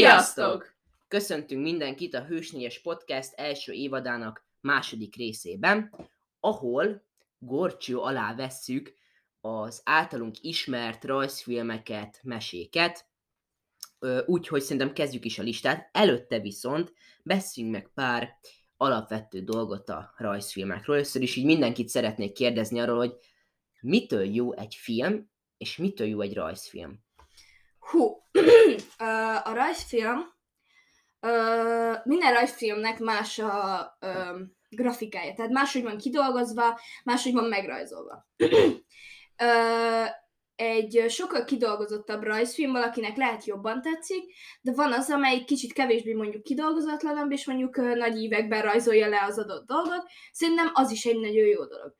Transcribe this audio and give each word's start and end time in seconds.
Sziasztok! 0.00 0.74
Köszöntünk 1.08 1.62
mindenkit 1.62 2.14
a 2.14 2.24
Hősnélyes 2.24 2.80
Podcast 2.80 3.32
első 3.34 3.72
évadának 3.72 4.44
második 4.60 5.16
részében, 5.16 5.94
ahol 6.40 7.04
gorcső 7.38 7.98
alá 7.98 8.34
vesszük 8.34 8.94
az 9.40 9.80
általunk 9.84 10.34
ismert 10.40 11.04
rajzfilmeket, 11.04 12.20
meséket, 12.22 13.06
úgyhogy 14.26 14.62
szerintem 14.62 14.92
kezdjük 14.92 15.24
is 15.24 15.38
a 15.38 15.42
listát. 15.42 15.88
Előtte 15.92 16.38
viszont 16.38 16.92
beszéljünk 17.22 17.74
meg 17.74 17.90
pár 17.94 18.38
alapvető 18.76 19.40
dolgot 19.40 19.88
a 19.88 20.14
rajzfilmekről. 20.16 20.96
Először 20.96 21.22
is 21.22 21.36
így 21.36 21.44
mindenkit 21.44 21.88
szeretnék 21.88 22.32
kérdezni 22.32 22.80
arról, 22.80 22.96
hogy 22.96 23.14
mitől 23.80 24.24
jó 24.24 24.52
egy 24.52 24.74
film, 24.74 25.30
és 25.56 25.76
mitől 25.76 26.06
jó 26.06 26.20
egy 26.20 26.34
rajzfilm. 26.34 27.04
Hú, 27.90 28.22
a 29.44 29.52
rajzfilm, 29.52 30.34
minden 32.04 32.32
rajzfilmnek 32.32 32.98
más 32.98 33.38
a 33.38 33.98
grafikája, 34.68 35.34
tehát 35.34 35.50
máshogy 35.50 35.82
van 35.82 35.96
kidolgozva, 35.96 36.80
máshogy 37.04 37.32
van 37.32 37.44
megrajzolva. 37.44 38.26
egy 40.56 41.04
sokkal 41.08 41.44
kidolgozottabb 41.44 42.22
rajzfilm 42.22 42.72
valakinek 42.72 43.16
lehet 43.16 43.44
jobban 43.44 43.82
tetszik, 43.82 44.34
de 44.60 44.72
van 44.72 44.92
az, 44.92 45.10
amely 45.10 45.44
kicsit 45.44 45.72
kevésbé 45.72 46.12
mondjuk 46.12 46.42
kidolgozatlanabb, 46.42 47.32
és 47.32 47.46
mondjuk 47.46 47.76
nagy 47.76 48.16
ívekben 48.16 48.62
rajzolja 48.62 49.08
le 49.08 49.22
az 49.22 49.38
adott 49.38 49.66
dolgot. 49.66 50.06
Szerintem 50.32 50.70
az 50.72 50.90
is 50.90 51.04
egy 51.04 51.20
nagyon 51.20 51.46
jó 51.46 51.64
dolog. 51.64 51.94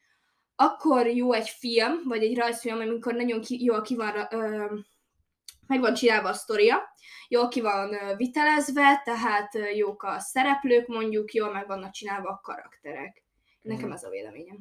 Akkor 0.54 1.06
jó 1.06 1.32
egy 1.32 1.48
film, 1.48 2.00
vagy 2.04 2.22
egy 2.22 2.36
rajzfilm, 2.36 2.80
amikor 2.80 3.14
nagyon 3.14 3.40
ki, 3.40 3.64
jól 3.64 3.82
ki 3.82 3.96
van 3.96 4.28
meg 5.70 5.80
van 5.80 5.94
csinálva 5.94 6.28
a 6.28 6.32
sztoria, 6.32 6.94
jól 7.28 7.48
ki 7.48 7.60
van 7.60 8.16
vitelezve, 8.16 9.02
tehát 9.04 9.52
jók 9.74 10.02
a 10.02 10.18
szereplők 10.18 10.86
mondjuk, 10.86 11.32
jól 11.32 11.52
meg 11.52 11.66
vannak 11.66 11.92
csinálva 11.92 12.28
a 12.28 12.40
karakterek. 12.42 13.24
Nekem 13.62 13.84
mhm. 13.84 13.92
ez 13.92 14.04
a 14.04 14.08
véleményem. 14.08 14.58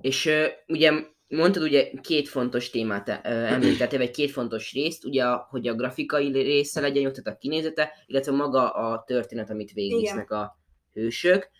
És 0.00 0.30
ugye 0.66 0.92
mondtad 1.28 1.62
ugye 1.62 1.90
két 2.00 2.28
fontos 2.28 2.70
témát 2.70 3.08
említettél, 3.26 3.98
vagy 3.98 4.10
két 4.10 4.30
fontos 4.30 4.72
részt, 4.72 5.04
ugye, 5.04 5.24
hogy 5.24 5.68
a 5.68 5.74
grafikai 5.74 6.32
része 6.32 6.80
legyen 6.80 7.02
jó, 7.02 7.10
tehát 7.10 7.36
a 7.36 7.38
kinézete, 7.38 7.92
illetve 8.06 8.32
maga 8.32 8.70
a 8.70 9.04
történet, 9.06 9.50
amit 9.50 9.72
végigvisznek 9.72 10.30
a 10.30 10.58
hősök. 10.92 11.50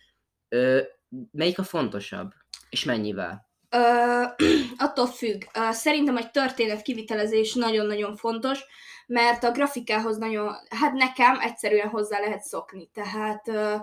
Melyik 1.30 1.58
a 1.58 1.62
fontosabb? 1.62 2.30
És 2.70 2.84
mennyivel? 2.84 3.48
Ö, 3.70 4.22
attól 4.84 5.06
függ. 5.06 5.42
Ö, 5.55 5.72
szerintem 5.72 6.16
egy 6.16 6.30
történet 6.30 6.83
kivitelezés 6.83 7.55
nagyon-nagyon 7.55 8.16
fontos, 8.16 8.61
mert 9.06 9.44
a 9.44 9.50
grafikához 9.50 10.16
nagyon, 10.16 10.55
hát 10.69 10.92
nekem 10.92 11.41
egyszerűen 11.41 11.89
hozzá 11.89 12.19
lehet 12.19 12.42
szokni. 12.42 12.91
Tehát 12.94 13.48
ö, 13.48 13.74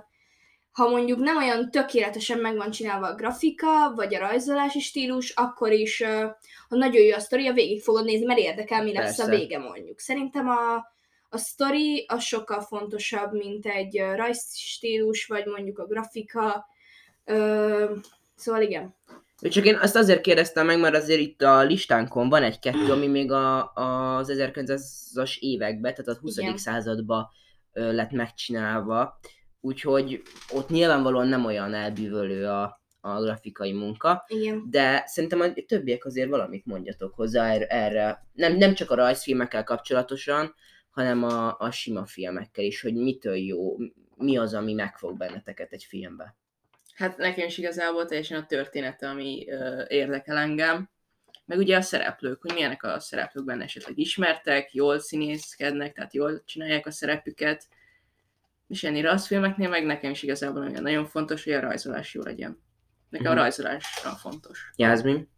ha 0.71 0.89
mondjuk 0.89 1.19
nem 1.19 1.37
olyan 1.37 1.71
tökéletesen 1.71 2.39
meg 2.39 2.55
van 2.55 2.71
csinálva 2.71 3.07
a 3.07 3.15
grafika, 3.15 3.93
vagy 3.95 4.15
a 4.15 4.19
rajzolási 4.19 4.79
stílus, 4.79 5.29
akkor 5.29 5.71
is, 5.71 6.01
ö, 6.01 6.25
ha 6.69 6.75
nagyon 6.75 7.01
jó 7.01 7.15
a 7.15 7.19
sztoria, 7.19 7.53
végig 7.53 7.81
fogod 7.81 8.05
nézni, 8.05 8.25
mert 8.25 8.39
érdekel, 8.39 8.83
mi 8.83 8.93
lesz 8.93 9.15
Persze. 9.15 9.23
a 9.23 9.37
vége 9.37 9.57
mondjuk. 9.57 9.99
Szerintem 9.99 10.49
a, 10.49 10.75
a 11.29 11.37
sztori 11.37 12.05
az 12.07 12.23
sokkal 12.23 12.61
fontosabb, 12.61 13.33
mint 13.33 13.65
egy 13.65 14.03
rajzstílus, 14.15 15.25
vagy 15.25 15.45
mondjuk 15.45 15.79
a 15.79 15.85
grafika. 15.85 16.65
Ö, 17.25 17.95
szóval 18.35 18.61
igen. 18.61 18.95
Csak 19.41 19.65
én 19.65 19.75
azt 19.75 19.95
azért 19.95 20.21
kérdeztem 20.21 20.65
meg, 20.65 20.79
mert 20.79 20.95
azért 20.95 21.19
itt 21.19 21.41
a 21.41 21.63
listánkon 21.63 22.29
van 22.29 22.43
egy-kettő, 22.43 22.91
ami 22.91 23.07
még 23.07 23.31
a, 23.31 23.71
az 23.73 24.31
1900-as 24.33 25.37
években, 25.39 25.93
tehát 25.93 26.17
a 26.17 26.19
20. 26.21 26.37
Igen. 26.37 26.57
században 26.57 27.29
lett 27.73 28.11
megcsinálva, 28.11 29.19
úgyhogy 29.61 30.21
ott 30.53 30.69
nyilvánvalóan 30.69 31.27
nem 31.27 31.45
olyan 31.45 31.73
elbűvölő 31.73 32.47
a, 32.47 32.81
a 32.99 33.21
grafikai 33.21 33.71
munka, 33.71 34.25
Igen. 34.27 34.63
de 34.69 35.03
szerintem 35.05 35.39
a 35.39 35.53
többiek 35.67 36.05
azért 36.05 36.29
valamit 36.29 36.65
mondjatok 36.65 37.13
hozzá 37.13 37.53
er-, 37.53 37.67
erre, 37.69 38.27
nem, 38.33 38.55
nem 38.55 38.73
csak 38.73 38.91
a 38.91 38.95
rajzfilmekkel 38.95 39.63
kapcsolatosan, 39.63 40.53
hanem 40.89 41.23
a, 41.23 41.55
a 41.59 41.71
sima 41.71 42.05
filmekkel 42.05 42.65
is, 42.65 42.81
hogy 42.81 42.93
mitől 42.93 43.35
jó, 43.35 43.77
mi 44.15 44.37
az, 44.37 44.53
ami 44.53 44.73
megfog 44.73 45.17
benneteket 45.17 45.71
egy 45.71 45.83
filmbe. 45.83 46.35
Hát 46.95 47.17
nekem 47.17 47.45
is 47.47 47.57
igazából 47.57 48.05
teljesen 48.05 48.41
a 48.41 48.45
története, 48.45 49.09
ami 49.09 49.45
ö, 49.49 49.83
érdekel 49.87 50.37
engem. 50.37 50.89
Meg 51.45 51.57
ugye 51.57 51.77
a 51.77 51.81
szereplők, 51.81 52.41
hogy 52.41 52.53
milyenek 52.53 52.83
a 52.83 52.99
szereplők 52.99 53.45
benne 53.45 53.63
esetleg 53.63 53.97
ismertek, 53.97 54.73
jól 54.73 54.99
színészkednek, 54.99 55.93
tehát 55.93 56.13
jól 56.13 56.43
csinálják 56.45 56.85
a 56.85 56.91
szerepüket. 56.91 57.67
És 58.67 58.83
ennyire 58.83 59.11
az 59.11 59.27
filmeknél 59.27 59.69
meg 59.69 59.85
nekem 59.85 60.11
is 60.11 60.23
igazából 60.23 60.67
nagyon 60.67 61.05
fontos, 61.05 61.43
hogy 61.43 61.53
a 61.53 61.59
rajzolás 61.59 62.13
jó 62.13 62.21
legyen. 62.21 62.63
Nekem 63.09 63.27
mm-hmm. 63.27 63.37
a 63.37 63.41
mhm. 63.41 63.41
rajzolásra 63.41 64.09
fontos. 64.09 64.71
Jászmin? 64.75 65.29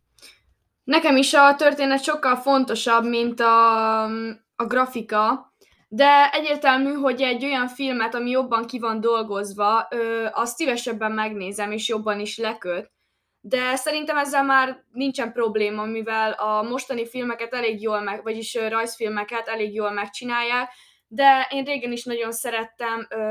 Nekem 0.83 1.17
is 1.17 1.33
a 1.33 1.55
történet 1.55 2.03
sokkal 2.03 2.35
fontosabb, 2.35 3.05
mint 3.05 3.39
a, 3.39 4.03
a 4.55 4.65
grafika, 4.67 5.53
de 5.87 6.29
egyértelmű, 6.31 6.93
hogy 6.93 7.21
egy 7.21 7.45
olyan 7.45 7.67
filmet, 7.67 8.15
ami 8.15 8.29
jobban 8.29 8.65
ki 8.65 8.79
van 8.79 9.01
dolgozva, 9.01 9.87
ö, 9.89 10.27
azt 10.31 10.55
szívesebben 10.55 11.11
megnézem, 11.11 11.71
és 11.71 11.87
jobban 11.87 12.19
is 12.19 12.37
leköt. 12.37 12.91
De 13.41 13.75
szerintem 13.75 14.17
ezzel 14.17 14.43
már 14.43 14.83
nincsen 14.91 15.31
probléma, 15.31 15.85
mivel 15.85 16.31
a 16.31 16.61
mostani 16.61 17.07
filmeket 17.07 17.53
elég 17.53 17.81
jól 17.81 18.01
meg, 18.01 18.23
vagyis 18.23 18.53
rajzfilmeket 18.53 19.47
elég 19.47 19.73
jól 19.73 19.91
megcsinálják, 19.91 20.71
de 21.07 21.47
én 21.49 21.63
régen 21.63 21.91
is 21.91 22.03
nagyon 22.03 22.31
szerettem 22.31 23.07
ö, 23.09 23.21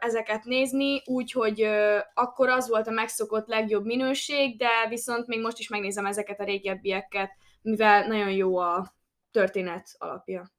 ezeket 0.00 0.44
nézni, 0.44 1.02
úgyhogy 1.04 1.62
ö, 1.62 1.98
akkor 2.14 2.48
az 2.48 2.68
volt 2.68 2.86
a 2.86 2.90
megszokott 2.90 3.46
legjobb 3.46 3.84
minőség, 3.84 4.58
de 4.58 4.88
viszont 4.88 5.26
még 5.26 5.40
most 5.40 5.58
is 5.58 5.68
megnézem 5.68 6.06
ezeket 6.06 6.40
a 6.40 6.44
régebbieket, 6.44 7.30
mivel 7.62 8.06
nagyon 8.06 8.30
jó 8.30 8.56
a 8.56 8.94
történet 9.30 9.88
alapja. 9.98 10.50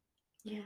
Yeah 0.43 0.65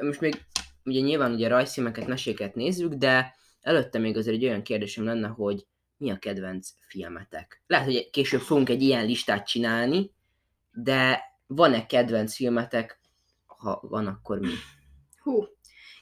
most 0.00 0.20
még 0.20 0.44
ugye 0.84 1.00
nyilván 1.00 1.32
ugye 1.32 1.48
rajzfilmeket, 1.48 2.06
meséket 2.06 2.54
nézzük, 2.54 2.92
de 2.92 3.36
előtte 3.60 3.98
még 3.98 4.16
azért 4.16 4.36
egy 4.36 4.44
olyan 4.44 4.62
kérdésem 4.62 5.04
lenne, 5.04 5.28
hogy 5.28 5.66
mi 5.96 6.10
a 6.10 6.18
kedvenc 6.18 6.68
filmetek? 6.80 7.62
Lehet, 7.66 7.86
hogy 7.86 8.10
később 8.10 8.40
fogunk 8.40 8.68
egy 8.68 8.82
ilyen 8.82 9.06
listát 9.06 9.46
csinálni, 9.46 10.10
de 10.70 11.22
van-e 11.46 11.86
kedvenc 11.86 12.34
filmetek? 12.34 13.00
Ha 13.46 13.80
van, 13.82 14.06
akkor 14.06 14.38
mi? 14.38 14.52
Hú, 15.22 15.44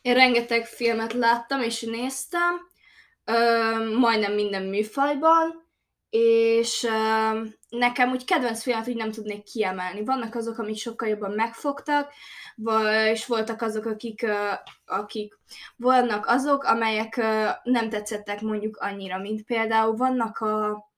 én 0.03 0.15
rengeteg 0.15 0.67
filmet 0.67 1.13
láttam 1.13 1.63
és 1.63 1.81
néztem, 1.81 2.55
ö, 3.25 3.35
majdnem 3.99 4.33
minden 4.33 4.63
műfajban, 4.63 5.60
és 6.11 6.87
nekem 7.69 8.11
úgy 8.11 8.25
kedvenc 8.25 8.63
filmet 8.63 8.89
úgy 8.89 8.97
nem 8.97 9.11
tudnék 9.11 9.43
kiemelni. 9.43 10.05
Vannak 10.05 10.35
azok, 10.35 10.59
amik 10.59 10.77
sokkal 10.77 11.09
jobban 11.09 11.31
megfogtak, 11.31 12.13
és 13.11 13.27
voltak 13.27 13.63
azok, 13.63 13.85
akik, 13.85 14.27
akik 14.87 15.39
vannak 15.77 16.27
azok, 16.27 16.65
amelyek 16.65 17.17
nem 17.63 17.89
tetszettek 17.89 18.41
mondjuk 18.41 18.77
annyira, 18.77 19.19
mint 19.19 19.43
például 19.43 19.97
vannak 19.97 20.39
a 20.39 20.90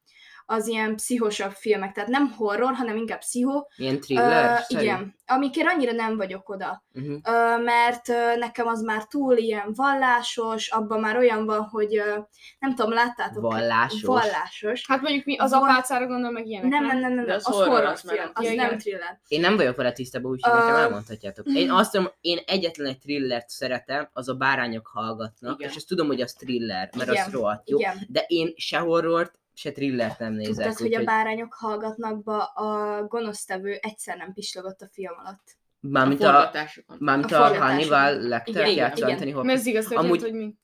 az 0.52 0.66
ilyen 0.66 0.96
pszichosabb 0.96 1.50
filmek, 1.50 1.92
tehát 1.92 2.10
nem 2.10 2.32
horror, 2.36 2.74
hanem 2.74 2.96
inkább 2.96 3.18
pszichó. 3.18 3.70
Ilyen 3.76 4.00
thriller? 4.00 4.64
Uh, 4.70 4.80
igen, 4.80 5.14
amikért 5.26 5.68
annyira 5.68 5.92
nem 5.92 6.16
vagyok 6.16 6.48
oda, 6.48 6.84
uh-huh. 6.94 7.12
uh, 7.12 7.64
mert 7.64 8.08
uh, 8.08 8.38
nekem 8.38 8.66
az 8.66 8.82
már 8.82 9.04
túl 9.06 9.36
ilyen 9.36 9.72
vallásos, 9.74 10.70
abban 10.70 11.00
már 11.00 11.16
olyan 11.16 11.46
van, 11.46 11.62
hogy 11.62 11.98
uh, 11.98 12.24
nem 12.58 12.74
tudom, 12.74 12.92
láttátok? 12.92 13.42
Vallásos? 13.42 14.02
Vallásos. 14.02 14.84
Hát 14.88 15.00
mondjuk 15.00 15.24
mi 15.24 15.36
az 15.36 15.50
Val... 15.50 15.62
apácára 15.62 16.06
gondolom, 16.06 16.32
meg 16.32 16.46
ilyenek, 16.46 16.70
nem? 16.70 16.86
Nem, 16.86 16.98
nem, 16.98 17.14
nem, 17.14 17.24
nem, 17.24 17.36
az, 17.36 17.48
az 17.48 17.54
horror, 17.54 17.84
az, 17.84 18.00
film, 18.00 18.30
az 18.32 18.44
ja, 18.44 18.54
nem 18.54 18.78
thriller. 18.78 19.20
Én 19.28 19.40
nem 19.40 19.56
vagyok 19.56 19.76
vele 19.76 19.92
tisztában, 19.92 20.30
úgyhogy 20.30 20.52
uh... 20.52 20.58
nekem 20.58 20.76
elmondhatjátok. 20.76 21.46
Én 21.46 21.70
azt 21.70 21.92
mondom, 21.92 22.12
én 22.20 22.38
egyetlen 22.46 22.86
egy 22.86 22.98
thrillert 22.98 23.48
szeretem, 23.48 24.08
az 24.12 24.28
a 24.28 24.34
Bárányok 24.34 24.86
hallgatnak, 24.86 25.58
igen. 25.58 25.70
és 25.70 25.76
ezt 25.76 25.88
tudom, 25.88 26.06
hogy 26.06 26.20
az 26.20 26.32
thriller, 26.32 26.90
mert 26.96 27.10
igen. 27.10 27.24
az 27.26 27.32
rohadt 27.32 27.70
jó, 27.70 27.78
igen. 27.78 28.06
de 28.08 28.24
én 28.26 28.52
se 28.56 28.78
horrort, 28.78 29.40
se 29.54 29.72
thrillert 29.72 30.18
nem 30.18 30.32
nézek. 30.32 30.74
Tudod, 30.74 30.92
hogy 30.92 30.94
a 30.94 31.04
bárányok 31.04 31.54
hallgatnak 31.54 32.22
be, 32.22 32.36
a 32.36 33.02
gonosztevő 33.06 33.78
egyszer 33.80 34.16
nem 34.16 34.32
pislogott 34.32 34.80
a 34.80 34.88
film 34.92 35.14
alatt. 35.18 35.56
Mármint 35.80 36.22
a, 36.22 36.50
mármint 36.98 37.32
a, 37.32 37.44
a 37.44 37.58
Hannibal 37.58 38.20
Lecter 38.20 38.66
játszott 38.66 39.10
Anthony 39.10 39.32
Hopkins. 39.32 39.52
Ez 39.60 39.66
igaz, 39.66 39.86
hogy 39.86 39.96
Amúgy... 39.96 40.20
hogy 40.20 40.32
mi? 40.34 40.54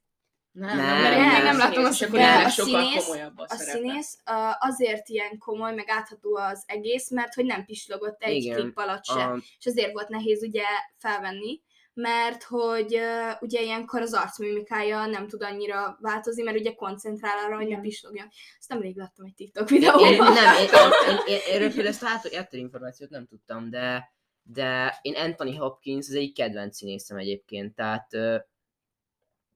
Nem, 0.52 0.76
nem, 0.76 1.02
nem, 1.02 1.28
nem, 1.28 1.42
nem 1.44 1.58
látom 1.58 1.84
azt, 1.84 2.04
hogy 2.04 2.20
a 2.20 2.48
színész, 2.48 3.08
a 3.36 3.54
színész 3.54 4.18
azért 4.58 5.08
ilyen 5.08 5.38
komoly, 5.38 5.74
meg 5.74 5.84
átható 5.88 6.36
az 6.36 6.62
egész, 6.66 7.10
mert 7.10 7.34
hogy 7.34 7.44
nem 7.44 7.64
pislogott 7.64 8.22
egy 8.22 8.34
Igen, 8.34 8.56
klip 8.60 8.78
alatt 8.78 9.04
sem, 9.04 9.32
a... 9.32 9.36
és 9.58 9.66
azért 9.66 9.92
volt 9.92 10.08
nehéz 10.08 10.42
ugye 10.42 10.64
felvenni, 10.96 11.60
mert 12.00 12.42
hogy 12.42 12.94
uh, 12.94 13.42
ugye 13.42 13.62
ilyenkor 13.62 14.00
az 14.00 14.14
arcmimikája 14.14 15.06
nem 15.06 15.28
tud 15.28 15.42
annyira 15.42 15.98
változni, 16.00 16.42
mert 16.42 16.58
ugye 16.58 16.74
koncentrál 16.74 17.44
arra, 17.46 17.56
hogy 17.56 17.68
ne 17.68 17.80
pislogjon. 17.80 18.28
Ezt 18.58 18.68
nem 18.68 18.80
rég 18.80 18.96
láttam 18.96 19.26
egy 19.26 19.34
TikTok 19.34 19.68
videóban. 19.68 20.12
Én, 20.12 20.16
nem, 20.16 20.54
én, 20.54 20.68
én, 20.68 21.16
én, 21.26 21.34
én, 21.34 21.40
erről 21.54 21.86
ezt 21.86 22.02
ezt 22.02 22.26
ezt 22.26 22.52
információt 22.52 23.10
nem 23.10 23.26
tudtam, 23.26 23.70
de 23.70 24.16
de 24.50 24.98
én 25.02 25.14
Anthony 25.14 25.58
Hopkins 25.58 26.08
az 26.08 26.14
egyik 26.14 26.34
kedvenc 26.34 26.76
színészem 26.76 27.16
egyébként, 27.16 27.74
tehát 27.74 28.14
ö, 28.14 28.36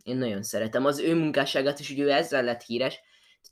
én 0.03 0.17
nagyon 0.17 0.43
szeretem. 0.43 0.85
Az 0.85 0.99
ő 0.99 1.15
munkásságát 1.15 1.79
is, 1.79 1.91
ugye 1.91 2.03
ő 2.03 2.11
ezzel 2.11 2.45
lett 2.45 2.62
híres. 2.62 3.00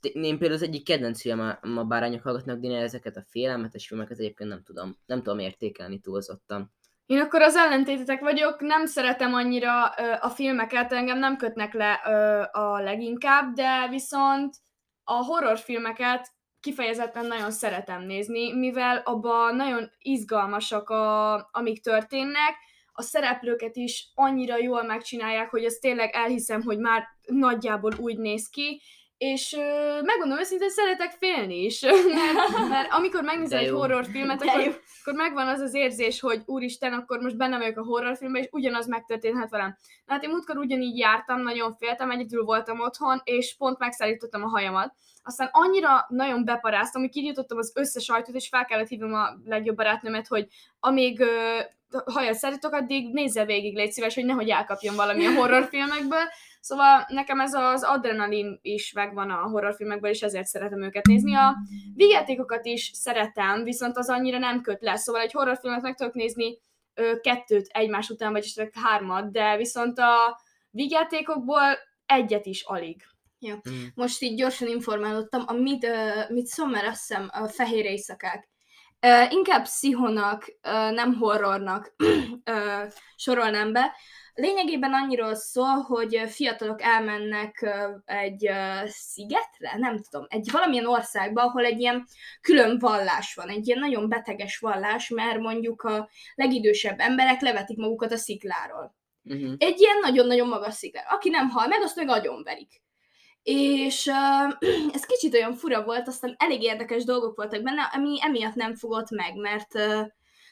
Én 0.00 0.38
például 0.38 0.52
az 0.52 0.62
egyik 0.62 0.84
kedvenc 0.84 1.20
film 1.20 1.40
a 1.78 1.84
Bárányok 1.84 2.22
hallgatnak 2.22 2.60
Dina, 2.60 2.76
ezeket 2.76 3.16
a 3.16 3.24
félelmetes 3.28 3.86
filmeket 3.86 4.18
egyébként 4.18 4.50
nem 4.50 4.62
tudom, 4.62 4.98
nem 5.06 5.22
tudom 5.22 5.38
értékelni 5.38 6.00
túlzottan. 6.00 6.72
Én 7.10 7.20
akkor 7.20 7.42
az 7.42 7.56
ellentétetek 7.56 8.20
vagyok, 8.20 8.60
nem 8.60 8.86
szeretem 8.86 9.34
annyira 9.34 9.94
ö, 9.98 10.12
a 10.20 10.28
filmeket, 10.28 10.92
engem 10.92 11.18
nem 11.18 11.36
kötnek 11.36 11.72
le 11.72 12.00
ö, 12.06 12.42
a 12.60 12.80
leginkább, 12.80 13.52
de 13.54 13.88
viszont 13.88 14.54
a 15.04 15.12
horrorfilmeket 15.12 16.28
kifejezetten 16.60 17.26
nagyon 17.26 17.50
szeretem 17.50 18.02
nézni, 18.02 18.52
mivel 18.52 19.02
abban 19.04 19.56
nagyon 19.56 19.90
izgalmasak, 19.98 20.90
a, 20.90 21.34
amik 21.52 21.82
történnek, 21.82 22.54
a 22.92 23.02
szereplőket 23.02 23.76
is 23.76 24.10
annyira 24.14 24.56
jól 24.56 24.82
megcsinálják, 24.82 25.50
hogy 25.50 25.64
azt 25.64 25.80
tényleg 25.80 26.10
elhiszem, 26.14 26.62
hogy 26.62 26.78
már 26.78 27.04
nagyjából 27.26 27.92
úgy 27.98 28.18
néz 28.18 28.48
ki, 28.48 28.82
és 29.20 29.52
ö, 29.52 30.00
megmondom 30.02 30.38
őszintén, 30.38 30.70
szeretek 30.70 31.10
félni 31.10 31.64
is, 31.64 31.80
mert, 32.20 32.68
mert 32.68 32.92
amikor 32.92 33.22
megnézel 33.22 33.58
egy 33.58 33.70
horrorfilmet, 33.70 34.42
akkor, 34.42 34.80
akkor 35.00 35.14
megvan 35.14 35.48
az 35.48 35.60
az 35.60 35.74
érzés, 35.74 36.20
hogy 36.20 36.42
úristen, 36.46 36.92
akkor 36.92 37.20
most 37.20 37.36
benne 37.36 37.58
vagyok 37.58 37.76
a 37.76 37.84
horrorfilmbe, 37.84 38.38
és 38.38 38.48
ugyanaz 38.50 38.86
megtörténhet 38.86 39.50
velem. 39.50 39.76
Na 40.06 40.12
hát 40.12 40.22
én 40.22 40.30
múltkor 40.30 40.56
ugyanígy 40.56 40.98
jártam, 40.98 41.42
nagyon 41.42 41.74
féltem, 41.74 42.10
egyedül 42.10 42.44
voltam 42.44 42.80
otthon, 42.80 43.20
és 43.24 43.56
pont 43.56 43.78
megszállítottam 43.78 44.42
a 44.42 44.48
hajamat. 44.48 44.94
Aztán 45.22 45.48
annyira 45.52 46.06
nagyon 46.08 46.44
beparáztam, 46.44 47.02
hogy 47.02 47.10
kinyitottam 47.10 47.58
az 47.58 47.72
összes 47.74 48.08
ajtót, 48.08 48.34
és 48.34 48.48
fel 48.48 48.64
kellett 48.64 48.88
hívnom 48.88 49.14
a 49.14 49.28
legjobb 49.44 49.76
barátnőmet, 49.76 50.26
hogy 50.26 50.46
amíg 50.78 51.20
ö, 51.20 51.58
hajat 52.04 52.34
szállítok, 52.34 52.72
addig 52.72 53.12
nézze 53.12 53.44
végig, 53.44 53.76
légy 53.76 53.92
szíves, 53.92 54.14
hogy 54.14 54.24
nehogy 54.24 54.48
elkapjon 54.48 54.96
valami 54.96 55.26
a 55.26 55.34
horrorfilmekből. 55.34 56.24
Szóval 56.60 57.04
nekem 57.08 57.40
ez 57.40 57.54
az 57.54 57.82
adrenalin 57.82 58.58
is 58.62 58.92
megvan 58.92 59.30
a 59.30 59.48
horrorfilmekből, 59.48 60.10
és 60.10 60.22
ezért 60.22 60.46
szeretem 60.46 60.82
őket 60.82 61.06
nézni. 61.06 61.34
A 61.34 61.56
vígjátékokat 61.94 62.64
is 62.64 62.90
szeretem, 62.94 63.64
viszont 63.64 63.96
az 63.96 64.08
annyira 64.08 64.38
nem 64.38 64.60
köt 64.60 64.80
le. 64.80 64.96
Szóval 64.96 65.20
egy 65.20 65.32
horrorfilmet 65.32 65.82
meg 65.82 65.94
tudok 65.94 66.14
nézni 66.14 66.58
ö, 66.94 67.20
kettőt 67.20 67.66
egymás 67.66 68.08
után, 68.08 68.32
vagy 68.32 68.44
esetleg 68.44 68.72
hármat, 68.74 69.32
de 69.32 69.56
viszont 69.56 69.98
a 69.98 70.40
vígjátékokból 70.70 71.78
egyet 72.06 72.46
is 72.46 72.62
alig. 72.62 73.02
Mm. 73.48 73.84
Most 73.94 74.22
így 74.22 74.34
gyorsan 74.34 74.68
informálódtam, 74.68 75.42
a 75.46 75.52
Mid, 75.52 75.84
uh, 75.84 76.30
Midsommar 76.30 76.84
azt 76.84 77.08
hiszem 77.08 77.28
a 77.32 77.48
fehér 77.48 77.84
éjszakák. 77.84 78.48
Uh, 79.06 79.32
inkább 79.32 79.62
pszichonak, 79.62 80.54
uh, 80.62 80.92
nem 80.92 81.14
horrornak 81.14 81.94
uh, 82.50 82.92
sorolnám 83.16 83.72
be. 83.72 83.92
Lényegében 84.34 84.92
annyiról 84.92 85.34
szól, 85.34 85.74
hogy 85.74 86.22
fiatalok 86.26 86.82
elmennek 86.82 87.66
egy 88.04 88.50
szigetre, 88.86 89.76
nem 89.78 89.98
tudom, 90.10 90.26
egy 90.28 90.50
valamilyen 90.52 90.86
országba, 90.86 91.42
ahol 91.42 91.64
egy 91.64 91.80
ilyen 91.80 92.06
külön 92.40 92.78
vallás 92.78 93.34
van, 93.34 93.48
egy 93.48 93.66
ilyen 93.66 93.78
nagyon 93.78 94.08
beteges 94.08 94.58
vallás, 94.58 95.08
mert 95.08 95.38
mondjuk 95.38 95.82
a 95.82 96.08
legidősebb 96.34 97.00
emberek 97.00 97.40
levetik 97.40 97.76
magukat 97.76 98.12
a 98.12 98.16
szikláról 98.16 98.98
Uh-huh. 99.24 99.54
egy 99.58 99.80
ilyen 99.80 99.98
nagyon-nagyon 99.98 100.48
magas 100.48 100.74
sziklár. 100.74 101.04
Aki 101.08 101.28
nem 101.28 101.48
hal 101.48 101.66
meg, 101.66 101.82
azt 101.82 101.96
meg 101.96 102.08
agyonverik. 102.08 102.82
És 103.42 104.06
uh, 104.06 104.54
ez 104.94 105.04
kicsit 105.06 105.34
olyan 105.34 105.54
fura 105.54 105.84
volt, 105.84 106.08
aztán 106.08 106.34
elég 106.38 106.62
érdekes 106.62 107.04
dolgok 107.04 107.36
voltak 107.36 107.62
benne, 107.62 107.82
ami 107.92 108.16
emiatt 108.20 108.54
nem 108.54 108.74
fogott 108.74 109.10
meg, 109.10 109.36
mert 109.36 109.74
uh, 109.74 110.06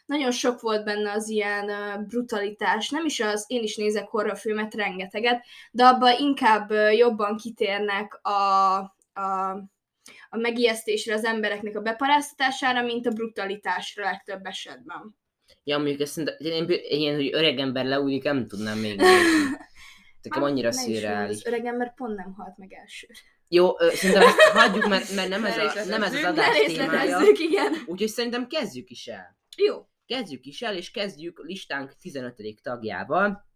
nagyon 0.07 0.31
sok 0.31 0.61
volt 0.61 0.85
benne 0.85 1.13
az 1.13 1.29
ilyen 1.29 1.65
uh, 1.65 2.07
brutalitás. 2.07 2.91
Nem 2.91 3.05
is 3.05 3.21
az, 3.21 3.45
én 3.47 3.63
is 3.63 3.77
nézek 3.77 4.09
horrorfilmet 4.09 4.75
rengeteget, 4.75 5.45
de 5.71 5.85
abban 5.85 6.17
inkább 6.19 6.71
uh, 6.71 6.97
jobban 6.97 7.37
kitérnek 7.37 8.21
a, 8.23 8.77
a, 9.13 9.51
a 10.31 10.37
megijesztésre 10.37 11.15
az 11.15 11.25
embereknek 11.25 11.77
a 11.77 11.81
beparáztatására, 11.81 12.83
mint 12.83 13.07
a 13.07 13.11
brutalitásra 13.11 14.05
legtöbb 14.05 14.47
esetben. 14.47 15.17
Ja, 15.65 15.79
mondjuk 15.79 16.01
ezt 16.01 16.13
szerintem, 16.13 16.37
én, 16.39 16.69
én, 16.69 17.01
én 17.01 17.15
hogy 17.15 17.35
öreg 17.35 17.59
ember 17.59 17.85
leúlik, 17.85 18.23
nem 18.23 18.47
tudnám 18.47 18.79
még. 18.79 19.01
Nekem 20.29 20.43
annyira 20.43 20.73
szürreális. 20.73 21.37
Az 21.37 21.47
öreg 21.47 21.65
ember 21.67 21.95
pont 21.95 22.17
nem 22.17 22.35
halt 22.37 22.57
meg 22.57 22.73
elsőre. 22.73 23.15
Jó, 23.49 23.81
ö, 23.81 23.89
szerintem 23.93 24.23
ezt 24.29 24.41
hagyjuk, 24.41 24.89
mert, 24.89 25.15
mert 25.15 25.29
nem, 25.29 25.45
ez 25.45 25.57
a, 25.57 25.85
nem 25.85 26.03
ez 26.03 26.15
az 26.15 26.25
adás 26.25 26.59
témája. 26.67 27.21
igen. 27.39 27.73
Úgyhogy 27.87 28.09
szerintem 28.09 28.47
kezdjük 28.47 28.91
is 28.91 29.07
el. 29.07 29.37
Jó. 29.57 29.87
Kezdjük 30.07 30.45
is 30.45 30.63
el, 30.63 30.77
és 30.77 30.91
kezdjük 30.91 31.41
listánk 31.45 31.93
15. 32.01 32.35
tagjával, 32.63 33.47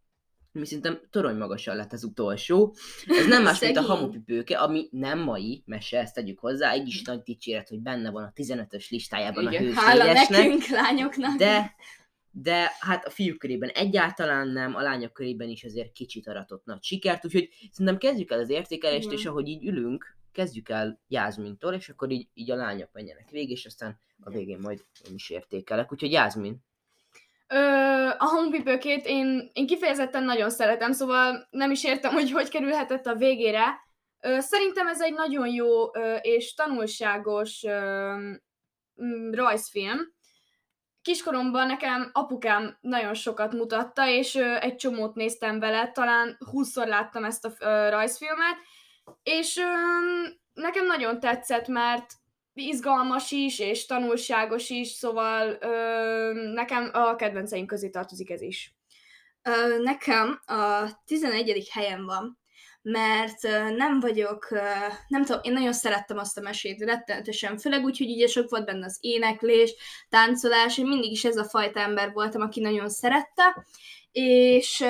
ami 0.55 0.67
szerintem 0.67 1.01
torony 1.11 1.37
magasan 1.37 1.77
lett 1.77 1.93
az 1.93 2.05
utolsó. 2.05 2.75
Ez 3.07 3.27
nem 3.27 3.43
más, 3.43 3.61
mint 3.61 3.77
a 3.77 3.81
hamupipőke, 3.81 4.59
ami 4.59 4.89
nem 4.91 5.19
mai 5.19 5.63
mese, 5.67 5.99
ezt 5.99 6.15
tegyük 6.15 6.39
hozzá, 6.39 6.75
így 6.75 6.87
is 6.87 7.03
nagy 7.03 7.23
dicséret, 7.23 7.69
hogy 7.69 7.81
benne 7.81 8.11
van 8.11 8.23
a 8.25 8.33
15-ös 8.35 8.89
listájában 8.89 9.53
Igen, 9.53 9.67
a 9.77 9.81
Hála 9.81 10.03
hősnégesnek. 10.05 10.39
nekünk, 10.43 10.67
lányoknak. 10.67 11.37
De, 11.37 11.75
de 12.33 12.73
hát 12.81 13.05
a 13.05 13.11
fiúk 13.11 13.39
körében 13.39 13.69
egyáltalán 13.69 14.49
nem, 14.49 14.75
a 14.75 14.83
lányok 14.83 15.13
körében 15.13 15.49
is 15.49 15.65
azért 15.65 15.93
kicsit 15.93 16.29
aratott 16.29 16.65
nagy 16.65 16.83
sikert, 16.83 17.25
úgyhogy 17.25 17.49
szerintem 17.71 17.99
kezdjük 17.99 18.31
el 18.31 18.39
az 18.39 18.51
értékelést, 18.51 19.07
Igen. 19.07 19.19
és 19.19 19.27
ahogy 19.27 19.49
így 19.49 19.67
ülünk, 19.67 20.17
kezdjük 20.33 20.69
el 20.69 21.01
Jászmintól, 21.09 21.75
és 21.75 21.89
akkor 21.89 22.11
így, 22.11 22.29
így 22.35 22.51
a 22.51 22.57
lányok 22.57 22.89
menjenek 22.93 23.31
végig, 23.31 23.51
és 23.51 23.67
aztán 23.67 23.99
a 24.21 24.31
végén 24.31 24.59
majd 24.59 24.85
én 25.09 25.15
is 25.15 25.31
értékelek. 25.31 25.93
Úgyhogy 25.93 26.13
Jászmin, 26.13 26.61
Ö, 27.49 28.09
a 28.19 28.25
honpipőkét 28.25 29.07
én, 29.07 29.51
én 29.53 29.67
kifejezetten 29.67 30.25
nagyon 30.25 30.51
szeretem, 30.51 30.93
szóval 30.93 31.47
nem 31.51 31.71
is 31.71 31.85
értem, 31.85 32.13
hogy 32.13 32.31
hogy 32.31 32.49
kerülhetett 32.49 33.07
a 33.07 33.15
végére. 33.15 33.65
Ö, 34.21 34.41
szerintem 34.41 34.87
ez 34.87 35.01
egy 35.01 35.15
nagyon 35.15 35.49
jó 35.49 35.97
ö, 35.97 36.15
és 36.15 36.55
tanulságos 36.55 37.65
ö, 37.65 38.13
mm, 39.03 39.33
rajzfilm. 39.33 40.15
Kiskoromban 41.03 41.67
nekem 41.67 42.11
apukám 42.13 42.77
nagyon 42.81 43.15
sokat 43.15 43.53
mutatta, 43.53 44.09
és 44.09 44.35
egy 44.35 44.77
csomót 44.77 45.15
néztem 45.15 45.59
vele, 45.59 45.91
talán 45.91 46.37
20-szor 46.53 46.87
láttam 46.87 47.25
ezt 47.25 47.45
a 47.45 47.53
rajzfilmet, 47.91 48.57
és 49.23 49.61
nekem 50.55 50.87
nagyon 50.87 51.21
tetszett, 51.21 51.67
mert 51.67 52.13
izgalmas 52.55 53.31
is, 53.31 53.59
és 53.59 53.87
tanulságos 53.87 54.71
is, 54.71 54.89
szóval 54.89 55.59
nekem 56.33 56.91
a 56.93 57.17
kedvenceim 57.17 57.67
közé 57.67 57.91
tartozik 57.91 58.31
ez 58.31 58.41
is. 58.41 58.75
Nekem 59.83 60.41
a 60.47 60.91
11. 61.07 61.69
helyen 61.73 62.05
van, 62.05 62.41
mert 62.83 63.43
nem 63.77 64.01
vagyok, 64.01 64.49
nem 65.09 65.25
tudom, 65.25 65.41
én 65.43 65.53
nagyon 65.53 65.73
szerettem 65.73 66.19
azt 66.19 66.39
a 66.39 66.41
mesét, 66.41 66.85
rettenetesen, 66.85 67.59
főleg 67.59 67.85
úgy, 67.85 67.99
hogy 67.99 68.11
ugye 68.11 68.27
sok 68.27 68.51
volt 68.51 68.65
benne 68.65 68.85
az 68.85 68.99
éneklés, 69.01 69.75
táncolás, 70.09 70.79
én 70.79 70.87
mindig 70.87 71.11
is 71.11 71.25
ez 71.25 71.37
a 71.37 71.45
fajta 71.45 71.81
ember 71.81 72.13
voltam, 72.13 72.43
aki 72.43 72.61
nagyon 72.61 72.89
szerette, 72.89 73.65
és 74.13 74.81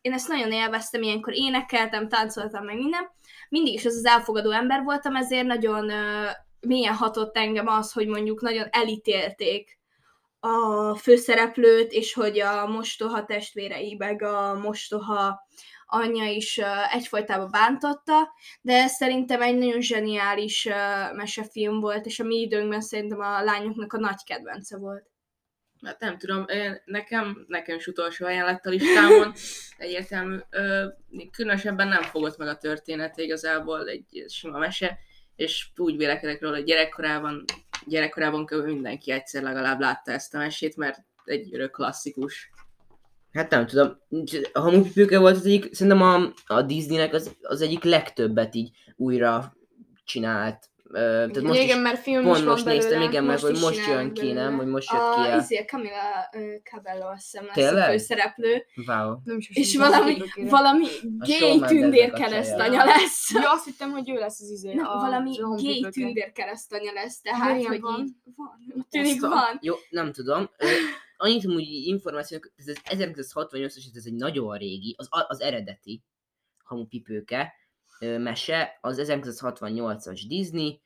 én 0.00 0.12
ezt 0.12 0.28
nagyon 0.28 0.52
élveztem, 0.52 1.02
ilyenkor 1.02 1.32
énekeltem, 1.34 2.08
táncoltam, 2.08 2.64
meg 2.64 2.76
minden. 2.76 3.10
Mindig 3.48 3.74
is 3.74 3.84
az 3.84 3.96
az 3.96 4.04
elfogadó 4.04 4.50
ember 4.50 4.82
voltam, 4.82 5.16
ezért 5.16 5.46
nagyon 5.46 5.90
ö, 5.90 6.28
mélyen 6.60 6.94
hatott 6.94 7.36
engem 7.36 7.66
az, 7.66 7.92
hogy 7.92 8.06
mondjuk 8.06 8.40
nagyon 8.40 8.68
elítélték 8.70 9.78
a 10.40 10.94
főszereplőt, 10.94 11.92
és 11.92 12.14
hogy 12.14 12.40
a 12.40 12.66
mostoha 12.66 13.24
testvérei, 13.24 13.94
meg 13.98 14.22
a 14.22 14.58
mostoha 14.62 15.46
anyja 15.86 16.24
is 16.24 16.60
egyfolytában 16.92 17.50
bántotta, 17.50 18.34
de 18.60 18.86
szerintem 18.86 19.42
egy 19.42 19.56
nagyon 19.56 19.80
zseniális 19.80 20.68
mesefilm 21.14 21.80
volt, 21.80 22.06
és 22.06 22.20
a 22.20 22.24
mi 22.24 22.36
időnkben 22.36 22.80
szerintem 22.80 23.20
a 23.20 23.42
lányoknak 23.42 23.92
a 23.92 23.98
nagy 23.98 24.24
kedvence 24.24 24.78
volt. 24.78 25.04
Hát 25.84 26.00
nem 26.00 26.18
tudom, 26.18 26.44
nekem, 26.84 27.44
nekem 27.48 27.76
is 27.76 27.86
utolsó 27.86 28.26
helyen 28.26 28.44
lett 28.44 28.66
a 28.66 28.70
listámon, 28.70 29.32
egyértelmű, 29.76 30.38
különösebben 31.30 31.88
nem 31.88 32.02
fogott 32.02 32.36
meg 32.36 32.48
a 32.48 32.56
történet 32.56 33.18
igazából, 33.18 33.88
egy 33.88 34.24
sima 34.28 34.58
mese, 34.58 34.98
és 35.36 35.68
úgy 35.76 35.96
vélekedek 35.96 36.40
róla, 36.40 36.54
hogy 36.54 36.64
gyerekkorában, 36.64 37.44
gyerekkorában 37.86 38.46
kb. 38.46 38.64
mindenki 38.64 39.10
egyszer 39.10 39.42
legalább 39.42 39.80
látta 39.80 40.12
ezt 40.12 40.34
a 40.34 40.38
mesét, 40.38 40.76
mert 40.76 40.98
egy 41.24 41.54
örök 41.54 41.70
klasszikus. 41.70 42.50
Hát 43.36 43.50
nem 43.50 43.66
tudom, 43.66 43.98
a 44.52 44.60
hamupipőke 44.60 45.18
volt 45.18 45.36
az 45.36 45.46
egyik, 45.46 45.74
szerintem 45.74 46.02
a, 46.02 46.32
a 46.46 46.62
Disneynek 46.62 47.14
az, 47.14 47.36
az 47.40 47.60
egyik 47.60 47.84
legtöbbet 47.84 48.54
így 48.54 48.70
újra 48.96 49.56
csinált. 50.04 50.70
Ö, 50.90 50.98
tehát 51.00 51.42
most 51.42 51.62
igen, 51.62 51.76
is, 51.76 51.82
mert 51.82 51.98
film 52.00 52.24
pont 52.24 52.38
is 52.38 52.44
most 52.44 52.64
néztem, 52.64 52.90
belőle. 52.90 53.08
igen, 53.08 53.24
mert 53.24 53.42
most 53.42 53.52
hogy 53.52 53.62
most 53.62 53.86
jön 53.88 54.12
ki, 54.12 54.32
nem? 54.32 54.56
Hogy 54.56 54.66
most 54.66 54.92
jött 54.92 55.14
ki 55.14 55.30
A, 55.30 55.36
izé, 55.36 55.64
Camila 55.64 56.30
Cabello, 56.70 57.06
azt 57.06 57.22
hiszem, 57.22 57.46
lesz 57.54 57.72
a 57.72 57.90
főszereplő, 57.90 58.64
Wow. 58.86 59.16
Nem 59.24 59.36
is 59.36 59.50
és 59.50 59.76
valami, 59.76 60.16
valami 60.36 60.84
A 61.18 61.26
gay 61.40 61.60
tündér 61.66 62.10
a 62.12 62.16
keresztanya 62.16 62.84
lesz. 62.84 63.30
Ja, 63.34 63.52
azt 63.52 63.64
hittem, 63.64 63.90
hogy 63.90 64.10
ő 64.10 64.14
lesz 64.14 64.40
az 64.40 64.50
izé. 64.50 64.74
Nem, 64.74 64.86
a 64.86 64.98
valami 64.98 65.30
gay 65.38 65.86
tündér 65.90 66.32
keresztanya 66.32 66.92
lesz, 66.92 67.20
tehát, 67.20 67.64
hogy 67.64 67.80
van? 67.80 68.04
így 68.04 68.12
van. 68.36 68.86
Tűnik 68.90 69.24
a- 69.24 69.28
van. 69.28 69.58
Jó, 69.60 69.74
nem 69.90 70.12
tudom. 70.12 70.50
Annyit 71.16 71.46
úgy 71.46 71.68
információk, 71.68 72.52
ez 72.56 72.68
az 72.68 72.80
1968-as, 72.84 73.96
ez 73.96 74.06
egy 74.06 74.14
nagyon 74.14 74.56
régi, 74.58 74.94
az, 74.98 75.08
az 75.10 75.40
eredeti 75.40 76.02
hamupipőke 76.64 77.52
mese, 77.98 78.78
az 78.80 79.02
1968-as 79.02 80.22
Disney, 80.28 80.80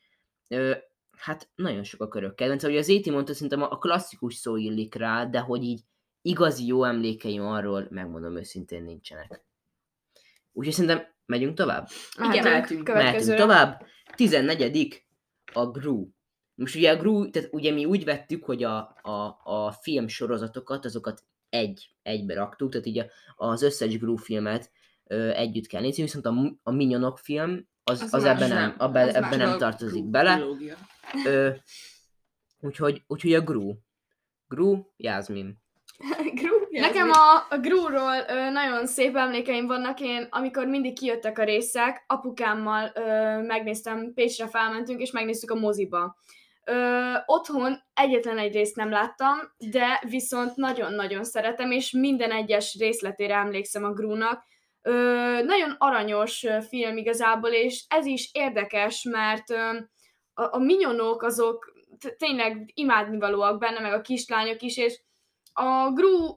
hát 1.17 1.51
nagyon 1.55 1.83
sok 1.83 2.01
a 2.03 2.09
körök 2.09 2.35
kedvenc. 2.35 2.65
Ugye 2.65 2.79
az 2.79 2.89
Éti 2.89 3.11
mondta, 3.11 3.35
szerintem 3.35 3.63
a 3.63 3.79
klasszikus 3.79 4.35
szó 4.35 4.57
illik 4.57 4.95
rá, 4.95 5.27
de 5.27 5.39
hogy 5.39 5.63
így 5.63 5.81
igazi 6.23 6.67
jó 6.67 6.85
emlékeim 6.85 7.47
arról, 7.47 7.87
megmondom 7.91 8.37
őszintén, 8.37 8.83
nincsenek. 8.83 9.45
Úgyhogy 10.53 10.75
szerintem 10.75 11.07
megyünk 11.27 11.55
tovább? 11.55 11.89
Igen, 12.31 12.45
mehetünk. 12.45 12.89
Mehetünk 12.89 13.39
tovább. 13.39 13.87
14. 14.15 15.05
a 15.53 15.67
Gru. 15.67 16.09
Most 16.61 16.75
ugye 16.75 16.91
a 16.91 16.97
Gru, 16.97 17.31
tehát 17.31 17.49
ugye 17.53 17.73
mi 17.73 17.85
úgy 17.85 18.05
vettük, 18.05 18.45
hogy 18.45 18.63
a, 18.63 18.77
a, 19.03 19.41
a 19.45 19.73
film 19.81 20.09
sorozatokat, 20.09 20.85
azokat 20.85 21.23
egy, 21.49 21.91
egybe 22.03 22.35
raktuk, 22.35 22.71
tehát 22.71 22.87
így 22.87 22.99
a, 22.99 23.07
az 23.37 23.63
összes 23.63 23.99
Gru 23.99 24.17
filmet 24.17 24.71
ö, 25.07 25.31
együtt 25.31 25.67
kell 25.67 25.81
nézni, 25.81 26.03
viszont 26.03 26.27
a, 26.27 26.35
a 26.63 26.71
Minyonok 26.71 27.19
film, 27.19 27.69
az, 27.85 28.01
az, 28.01 28.15
Az 28.15 28.25
ebben 28.25 28.49
nem, 28.49 28.75
abban, 28.79 29.09
Az 29.09 29.15
ebben 29.15 29.39
nem 29.39 29.59
tartozik 29.59 30.03
Gru 30.03 30.11
bele. 30.11 30.43
Ö, 31.27 31.51
úgyhogy, 32.61 33.03
úgyhogy 33.07 33.35
a 33.35 33.41
Gru. 33.41 33.75
Gru, 34.49 34.85
Jászmin. 34.97 35.59
Gru, 36.41 36.57
Nekem 36.71 37.11
a, 37.11 37.55
a 37.55 37.59
Gru-ról 37.59 38.25
ö, 38.29 38.51
nagyon 38.51 38.87
szép 38.87 39.17
emlékeim 39.17 39.67
vannak. 39.67 40.01
Én, 40.01 40.27
amikor 40.31 40.67
mindig 40.67 40.99
kijöttek 40.99 41.39
a 41.39 41.45
részek, 41.45 42.05
apukámmal 42.07 42.93
ö, 42.95 43.03
megnéztem, 43.43 44.13
Pécsre 44.15 44.49
felmentünk, 44.49 45.01
és 45.01 45.11
megnéztük 45.11 45.51
a 45.51 45.55
moziba. 45.55 46.17
Ö, 46.65 47.15
otthon 47.27 47.83
egyetlen 47.95 48.39
egy 48.39 48.53
részt 48.53 48.77
nem 48.77 48.91
láttam, 48.91 49.39
de 49.71 50.03
viszont 50.09 50.57
nagyon-nagyon 50.57 51.25
szeretem, 51.25 51.71
és 51.71 51.91
minden 51.91 52.33
egyes 52.33 52.77
részletére 52.79 53.35
emlékszem 53.35 53.85
a 53.85 53.93
Grúnak. 53.93 54.45
Ö, 54.83 54.93
nagyon 55.43 55.75
aranyos 55.79 56.47
film 56.69 56.97
igazából, 56.97 57.51
és 57.51 57.85
ez 57.89 58.07
is 58.07 58.31
érdekes, 58.33 59.03
mert 59.03 59.51
ö, 59.51 59.79
a, 60.35 60.55
a 60.55 60.59
minyonok 60.59 61.23
azok 61.23 61.73
tényleg 62.17 62.71
imádnivalóak 62.75 63.59
benne, 63.59 63.81
meg 63.81 63.93
a 63.93 64.01
kislányok 64.01 64.63
is, 64.63 64.77
és 64.77 65.01
a 65.53 65.93
Gru 65.93 66.37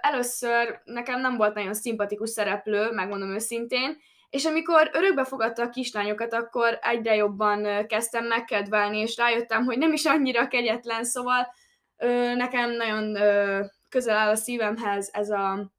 először 0.00 0.80
nekem 0.84 1.20
nem 1.20 1.36
volt 1.36 1.54
nagyon 1.54 1.74
szimpatikus 1.74 2.30
szereplő, 2.30 2.90
megmondom 2.90 3.30
őszintén, 3.30 3.96
és 4.30 4.44
amikor 4.44 4.90
örökbe 4.92 5.24
fogadta 5.24 5.62
a 5.62 5.70
kislányokat, 5.70 6.32
akkor 6.32 6.78
egyre 6.82 7.14
jobban 7.14 7.86
kezdtem 7.86 8.26
megkedvelni, 8.26 8.98
és 8.98 9.16
rájöttem, 9.16 9.64
hogy 9.64 9.78
nem 9.78 9.92
is 9.92 10.04
annyira 10.04 10.48
kegyetlen, 10.48 11.04
szóval 11.04 11.54
ö, 11.96 12.34
nekem 12.34 12.70
nagyon 12.70 13.16
ö, 13.16 13.64
közel 13.88 14.16
áll 14.16 14.30
a 14.30 14.36
szívemhez 14.36 15.10
ez 15.12 15.30
a, 15.30 15.72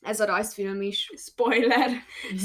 ez 0.00 0.20
a 0.20 0.24
rajzfilm 0.24 0.82
is. 0.82 1.10
Spoiler. 1.16 1.90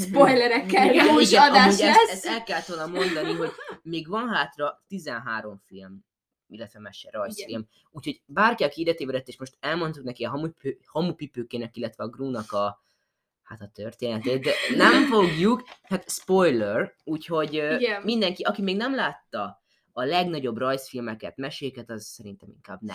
Spoilerekkel 0.06 0.92
Igen, 0.92 1.20
igen, 1.20 1.42
adás 1.42 1.78
lesz. 1.78 1.96
Ezt, 1.96 2.10
ezt 2.10 2.26
el 2.26 2.42
kellett 2.42 2.66
volna 2.66 2.86
mondani, 2.86 3.32
hogy 3.32 3.50
még 3.82 4.08
van 4.08 4.28
hátra 4.28 4.84
13 4.88 5.60
film, 5.66 6.04
illetve 6.48 6.80
mese, 6.80 7.08
rajzfilm. 7.12 7.66
Úgyhogy 7.90 8.22
bárki, 8.26 8.64
aki 8.64 8.80
ide 8.80 8.94
tévedett, 8.94 9.28
és 9.28 9.38
most 9.38 9.56
elmondtuk 9.60 10.04
neki 10.04 10.24
a 10.24 10.52
hamupipőkének, 10.86 11.76
illetve 11.76 12.04
a 12.04 12.08
Grúnak 12.08 12.52
a 12.52 12.80
hát 13.50 13.60
a 13.60 13.70
történetét, 13.74 14.42
de 14.42 14.52
nem 14.76 15.06
fogjuk, 15.06 15.62
hát 15.82 16.10
spoiler, 16.10 16.94
úgyhogy 17.04 17.54
Igen. 17.54 18.02
mindenki, 18.02 18.42
aki 18.42 18.62
még 18.62 18.76
nem 18.76 18.94
látta 18.94 19.62
a 19.92 20.04
legnagyobb 20.04 20.56
rajzfilmeket, 20.56 21.36
meséket, 21.36 21.90
az 21.90 22.04
szerintem 22.06 22.48
inkább 22.48 22.80
ne. 22.80 22.94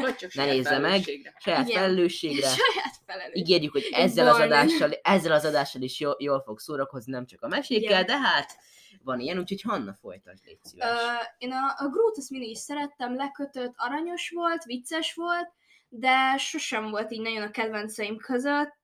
Vagy 0.00 0.14
csak 0.14 0.34
Ne 0.34 0.44
nézze 0.44 0.78
meg. 0.78 1.02
felelősségre. 1.02 1.34
Saját 1.38 1.68
Igen. 1.68 1.80
felelősségre. 1.82 2.48
Saját 2.58 2.94
felelős. 3.06 3.38
Ígérjük, 3.38 3.72
hogy 3.72 3.88
ezzel 3.92 4.28
az 4.28 4.38
adással, 4.38 4.92
ezzel 5.02 5.32
az 5.32 5.44
adással 5.44 5.82
is 5.82 6.00
jól, 6.00 6.16
jól 6.18 6.40
fog 6.40 6.58
szórakozni, 6.60 7.12
nem 7.12 7.26
csak 7.26 7.42
a 7.42 7.48
mesékkel, 7.48 8.02
Igen. 8.02 8.06
de 8.06 8.18
hát 8.18 8.56
van 9.02 9.20
ilyen, 9.20 9.38
úgyhogy 9.38 9.60
Hanna 9.62 9.94
folytasd, 9.94 10.44
légy 10.44 10.58
szíves. 10.62 10.88
Ö, 10.88 10.94
én 11.38 11.52
a, 11.52 11.84
a 11.84 11.88
Groot 11.88 12.16
azt 12.16 12.30
mindig 12.30 12.50
is 12.50 12.58
szerettem, 12.58 13.14
lekötött, 13.14 13.72
aranyos 13.76 14.30
volt, 14.34 14.64
vicces 14.64 15.14
volt, 15.14 15.52
de 15.96 16.36
sosem 16.36 16.90
volt 16.90 17.12
így 17.12 17.20
nagyon 17.20 17.42
a 17.42 17.50
kedvenceim 17.50 18.16
között, 18.16 18.78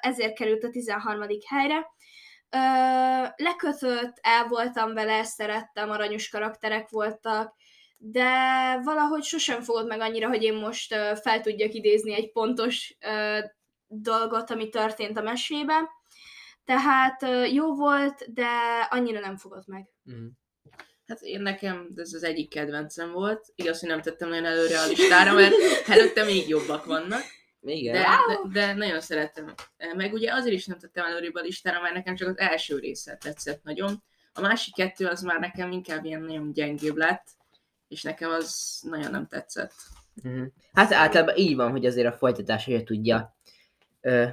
ezért 0.00 0.36
került 0.36 0.64
a 0.64 0.70
13. 0.70 1.26
helyre. 1.46 1.86
Lekötött, 3.36 4.18
el 4.20 4.46
voltam 4.48 4.94
vele, 4.94 5.24
szerettem, 5.24 5.90
aranyos 5.90 6.28
karakterek 6.28 6.88
voltak, 6.88 7.54
de 7.96 8.30
valahogy 8.82 9.22
sosem 9.22 9.60
fogod 9.62 9.86
meg 9.86 10.00
annyira, 10.00 10.28
hogy 10.28 10.42
én 10.42 10.54
most 10.54 10.94
fel 11.22 11.40
tudjak 11.40 11.72
idézni 11.72 12.14
egy 12.14 12.32
pontos 12.32 12.96
dolgot, 13.86 14.50
ami 14.50 14.68
történt 14.68 15.18
a 15.18 15.22
mesében. 15.22 15.88
Tehát 16.64 17.24
jó 17.52 17.74
volt, 17.74 18.32
de 18.32 18.48
annyira 18.90 19.20
nem 19.20 19.36
fogott 19.36 19.66
meg. 19.66 19.88
Mm. 20.10 20.26
Hát 21.06 21.20
én 21.20 21.40
nekem 21.40 21.88
ez 21.96 22.12
az 22.12 22.24
egyik 22.24 22.48
kedvencem 22.48 23.12
volt. 23.12 23.46
Igaz, 23.54 23.80
hogy 23.80 23.88
nem 23.88 24.00
tettem 24.00 24.28
nagyon 24.28 24.44
előre 24.44 24.80
a 24.80 24.86
listára, 24.86 25.32
mert 25.32 25.54
előtte 25.86 26.24
még 26.24 26.48
jobbak 26.48 26.84
vannak. 26.84 27.22
Igen. 27.60 27.92
De, 27.92 28.02
de, 28.02 28.48
de 28.52 28.74
nagyon 28.74 29.00
szerettem. 29.00 29.54
Meg 29.96 30.12
ugye 30.12 30.32
azért 30.32 30.54
is 30.54 30.66
nem 30.66 30.78
tettem 30.78 31.04
előrébb 31.04 31.34
a 31.34 31.40
listára, 31.40 31.80
mert 31.80 31.94
nekem 31.94 32.14
csak 32.14 32.28
az 32.28 32.38
első 32.38 32.78
része 32.78 33.16
tetszett 33.16 33.62
nagyon. 33.62 34.02
A 34.32 34.40
másik 34.40 34.74
kettő 34.74 35.06
az 35.06 35.22
már 35.22 35.40
nekem 35.40 35.70
inkább 35.72 36.04
ilyen 36.04 36.20
nagyon 36.20 36.52
gyengébb 36.52 36.96
lett, 36.96 37.26
és 37.88 38.02
nekem 38.02 38.30
az 38.30 38.80
nagyon 38.90 39.10
nem 39.10 39.26
tetszett. 39.26 39.72
Mhm. 40.22 40.42
Hát 40.72 40.92
általában 40.92 41.36
így 41.36 41.56
van, 41.56 41.70
hogy 41.70 41.86
azért 41.86 42.06
a 42.06 42.16
folytatás 42.16 42.64
hogy 42.64 42.84
tudja 42.84 43.36
ö, 44.00 44.26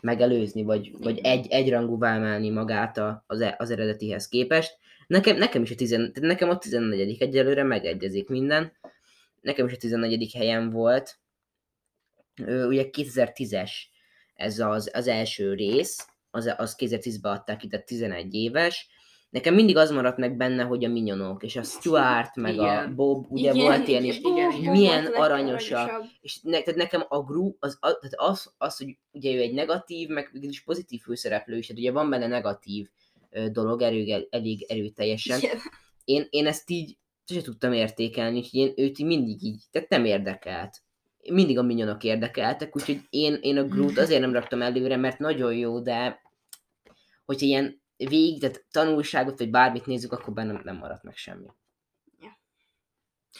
megelőzni, 0.00 0.62
vagy, 0.62 0.92
vagy 0.98 1.18
egy, 1.18 1.46
egyrangúvá 1.46 2.14
emelni 2.14 2.50
magát 2.50 2.98
a, 2.98 3.24
az, 3.26 3.40
e- 3.40 3.54
az 3.58 3.70
eredetihez 3.70 4.28
képest. 4.28 4.78
Nekem, 5.06 5.36
nekem 5.36 5.62
is 5.62 5.70
a, 5.70 5.74
tizen, 5.74 6.12
tehát 6.12 6.28
nekem 6.28 6.48
a 6.48 6.58
14. 6.58 7.22
egyelőre 7.22 7.62
megegyezik 7.62 8.28
minden. 8.28 8.72
Nekem 9.40 9.66
is 9.66 9.72
a 9.72 9.76
14. 9.76 10.32
helyen 10.32 10.70
volt. 10.70 11.18
Ö, 12.44 12.66
ugye 12.66 12.88
2010-es 12.90 13.70
ez 14.34 14.58
az, 14.58 14.90
az 14.92 15.06
első 15.06 15.54
rész, 15.54 16.06
az, 16.30 16.54
az 16.56 16.76
2010-ben 16.78 17.32
adták 17.32 17.56
ki, 17.56 17.68
tehát 17.68 17.86
11 17.86 18.34
éves. 18.34 18.88
Nekem 19.30 19.54
mindig 19.54 19.76
az 19.76 19.90
maradt 19.90 20.16
meg 20.16 20.36
benne, 20.36 20.62
hogy 20.62 20.84
a 20.84 20.88
minyonok, 20.88 21.42
és 21.42 21.56
a 21.56 21.62
Stuart, 21.62 22.36
meg 22.36 22.58
a 22.58 22.62
Igen. 22.62 22.94
Bob, 22.94 23.26
ugye 23.28 23.52
Igen, 23.52 23.64
volt 23.64 23.88
ilyen 23.88 24.04
igen, 24.04 24.22
Bob- 24.22 24.36
igen, 24.36 24.52
igen. 24.52 24.72
milyen 24.72 25.06
a 25.06 25.20
aranyosak. 25.20 26.04
és 26.20 26.40
ne, 26.42 26.60
tehát 26.60 26.80
nekem 26.80 27.04
a 27.08 27.22
Gru, 27.22 27.56
az, 27.58 27.78
az, 27.80 27.98
tehát 28.00 28.30
az, 28.30 28.52
az, 28.58 28.76
hogy 28.76 28.98
ugye 29.12 29.34
ő 29.34 29.40
egy 29.40 29.54
negatív, 29.54 30.08
meg 30.08 30.30
is 30.32 30.62
pozitív 30.62 31.00
főszereplő 31.00 31.56
is, 31.56 31.66
tehát 31.66 31.82
ugye 31.82 31.92
van 31.92 32.10
benne 32.10 32.26
negatív 32.26 32.88
dolog 33.52 33.82
elég, 33.82 34.26
elég 34.30 34.62
erőteljesen. 34.68 35.38
Igen. 35.38 35.58
Én, 36.04 36.26
én 36.30 36.46
ezt 36.46 36.70
így 36.70 36.98
sose 37.24 37.42
tudtam 37.42 37.72
értékelni, 37.72 38.38
úgyhogy 38.38 38.60
én 38.60 38.72
őt 38.76 38.98
így 38.98 39.06
mindig 39.06 39.42
így, 39.42 39.62
tehát 39.70 39.88
nem 39.88 40.04
érdekelt. 40.04 40.82
Mindig 41.30 41.58
a 41.58 41.62
minyonok 41.62 42.04
érdekeltek, 42.04 42.76
úgyhogy 42.76 43.00
én, 43.10 43.38
én 43.40 43.56
a 43.56 43.64
Groot 43.64 43.98
azért 43.98 44.20
nem 44.20 44.32
raktam 44.32 44.62
előre, 44.62 44.96
mert 44.96 45.18
nagyon 45.18 45.54
jó, 45.54 45.80
de 45.80 46.22
hogyha 47.24 47.46
ilyen 47.46 47.82
végig, 47.96 48.40
tehát 48.40 48.64
tanulságot, 48.70 49.38
vagy 49.38 49.50
bármit 49.50 49.86
nézzük, 49.86 50.12
akkor 50.12 50.32
benne 50.32 50.60
nem 50.64 50.76
maradt 50.76 51.02
meg 51.02 51.16
semmi. 51.16 51.46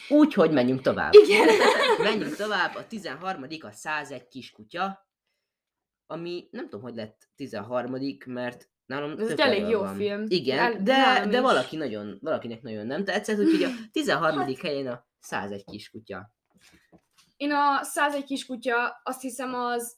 Úgyhogy 0.09 0.51
menjünk 0.51 0.81
tovább. 0.81 1.13
Igen. 1.13 1.47
Menjünk 2.03 2.35
tovább, 2.35 2.75
a 2.75 2.87
13. 2.87 3.45
a 3.61 3.71
101 3.71 4.27
kiskutya, 4.27 5.07
ami 6.07 6.47
nem 6.51 6.63
tudom, 6.63 6.81
hogy 6.81 6.95
lett 6.95 7.29
13. 7.35 7.95
mert 8.25 8.69
nálam 8.93 9.19
Ez 9.19 9.29
egy 9.29 9.39
elég 9.39 9.67
jó 9.67 9.79
van. 9.79 9.95
film. 9.95 10.25
Igen, 10.27 10.59
El- 10.59 10.81
de, 10.83 11.25
de 11.29 11.41
valaki 11.41 11.75
nagyon, 11.75 12.17
valakinek 12.21 12.61
nagyon 12.61 12.85
nem 12.85 13.03
tetszett, 13.03 13.37
úgyhogy 13.39 13.63
a 13.63 13.69
13. 13.91 14.45
helyen 14.61 14.87
a 14.87 15.05
101 15.19 15.63
kiskutya. 15.65 16.31
Én 17.37 17.51
a 17.51 17.83
101 17.83 18.23
kiskutya 18.23 19.01
azt 19.03 19.21
hiszem 19.21 19.53
az 19.53 19.95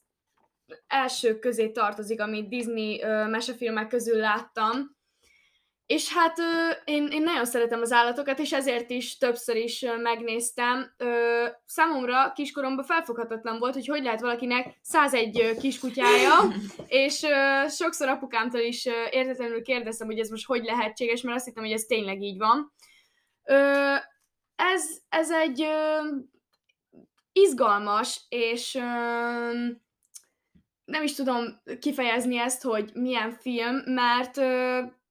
első 0.88 1.40
közé 1.40 1.72
tartozik, 1.72 2.22
amit 2.22 2.50
Disney 2.50 3.02
ö, 3.04 3.28
mesefilmek 3.28 3.88
közül 3.88 4.18
láttam. 4.18 4.98
És 5.86 6.14
hát 6.14 6.38
én, 6.86 7.08
én 7.08 7.24
nagyon 7.24 7.46
szeretem 7.46 7.82
az 7.82 7.92
állatokat, 7.92 8.40
és 8.40 8.52
ezért 8.52 8.90
is 8.90 9.18
többször 9.18 9.56
is 9.56 9.86
megnéztem. 10.02 10.96
Számomra 11.66 12.32
kiskoromban 12.32 12.86
felfoghatatlan 12.86 13.60
volt, 13.60 13.74
hogy 13.74 13.88
hogy 13.88 14.04
lehet 14.04 14.22
valakinek 14.22 14.78
101 14.82 15.40
ö, 15.40 15.56
kiskutyája, 15.56 16.34
és 16.88 17.26
sokszor 17.70 18.08
apukámtól 18.08 18.62
is 18.62 18.86
értetlenül 19.10 19.62
kérdeztem, 19.62 20.08
hogy 20.08 20.20
ez 20.20 20.30
most 20.30 20.46
hogy 20.46 20.64
lehetséges, 20.64 21.22
mert 21.22 21.38
azt 21.38 21.46
hittem, 21.46 21.64
hogy 21.64 21.74
ez 21.74 21.84
tényleg 21.84 22.22
így 22.22 22.38
van. 22.38 22.74
Ez, 24.56 24.84
ez 25.10 25.32
egy 25.32 25.68
izgalmas, 27.32 28.26
és 28.30 28.74
nem 30.86 31.04
is 31.04 31.16
tudom 31.16 31.62
kifejezni 31.80 32.38
ezt, 32.38 32.62
hogy 32.62 32.92
milyen 32.94 33.32
film, 33.32 33.76
mert 33.86 34.38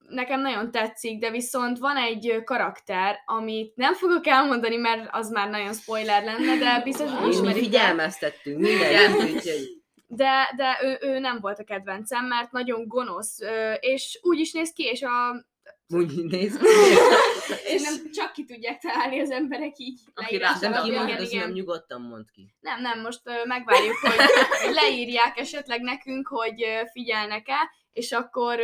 nekem 0.08 0.40
nagyon 0.40 0.70
tetszik, 0.70 1.18
de 1.18 1.30
viszont 1.30 1.78
van 1.78 1.96
egy 1.96 2.40
karakter, 2.44 3.16
amit 3.24 3.76
nem 3.76 3.94
fogok 3.94 4.26
elmondani, 4.26 4.76
mert 4.76 5.08
az 5.12 5.30
már 5.30 5.50
nagyon 5.50 5.72
spoiler 5.72 6.24
lenne, 6.24 6.56
de 6.56 6.80
biztos, 6.84 7.10
hogy 7.10 7.40
Mi, 7.40 7.52
mi 7.52 7.52
figyelmeztettünk 7.52 8.58
mindenkit, 8.58 9.34
úgyhogy 9.34 9.82
De, 10.06 10.52
de 10.56 10.78
ő, 10.82 10.98
ő 11.00 11.18
nem 11.18 11.38
volt 11.40 11.58
a 11.58 11.64
kedvencem, 11.64 12.24
mert 12.24 12.52
nagyon 12.52 12.88
gonosz, 12.88 13.38
és 13.80 14.18
úgy 14.22 14.38
is 14.38 14.52
néz 14.52 14.72
ki, 14.72 14.82
és 14.82 15.02
a... 15.02 15.44
úgy 15.88 16.24
néz 16.24 16.56
ki. 16.56 16.66
És 17.74 17.82
nem 17.82 18.10
csak 18.12 18.32
ki 18.32 18.44
tudják 18.44 18.78
találni 18.80 19.20
az 19.20 19.30
emberek 19.30 19.78
így. 19.78 20.00
Aki 20.14 20.36
Nem 20.36 20.72
rá- 20.72 20.82
kimondod, 20.82 21.08
igen, 21.08 21.20
azt 21.20 21.32
nem 21.32 21.50
nyugodtan 21.50 22.00
mond 22.00 22.30
ki. 22.30 22.54
Nem, 22.60 22.80
nem, 22.80 23.00
most 23.00 23.20
megvárjuk, 23.44 23.96
hogy 23.96 24.74
leírják 24.74 25.38
esetleg 25.38 25.80
nekünk, 25.80 26.28
hogy 26.28 26.64
figyelnek-e, 26.92 27.70
és 27.92 28.12
akkor 28.12 28.60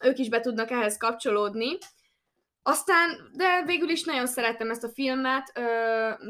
ők 0.00 0.18
is 0.18 0.28
be 0.28 0.40
tudnak 0.40 0.70
ehhez 0.70 0.96
kapcsolódni. 0.96 1.78
Aztán, 2.62 3.30
de 3.32 3.62
végül 3.66 3.88
is 3.88 4.04
nagyon 4.04 4.26
szerettem 4.26 4.70
ezt 4.70 4.84
a 4.84 4.88
filmet, 4.88 5.52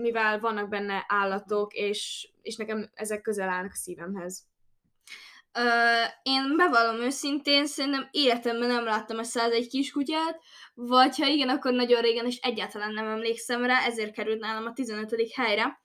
mivel 0.01 0.41
vannak 0.41 0.69
benne 0.69 1.05
állatok, 1.09 1.75
és, 1.75 2.29
és 2.43 2.57
nekem 2.57 2.91
ezek 2.95 3.21
közel 3.21 3.49
állnak 3.49 3.73
a 3.73 3.77
szívemhez. 3.77 4.49
Ö, 5.53 5.61
én 6.23 6.57
bevallom 6.57 7.01
őszintén, 7.01 7.67
szerintem 7.67 8.09
életemben 8.11 8.69
nem 8.69 8.85
láttam 8.85 9.19
a 9.19 9.23
101 9.23 9.69
kiskutyát, 9.69 10.41
vagy 10.75 11.17
ha 11.17 11.27
igen, 11.27 11.49
akkor 11.49 11.73
nagyon 11.73 12.01
régen, 12.01 12.27
és 12.27 12.37
egyáltalán 12.37 12.93
nem 12.93 13.07
emlékszem 13.07 13.65
rá, 13.65 13.85
ezért 13.87 14.15
került 14.15 14.41
nálam 14.41 14.67
a 14.67 14.73
15. 14.73 15.15
helyre. 15.35 15.81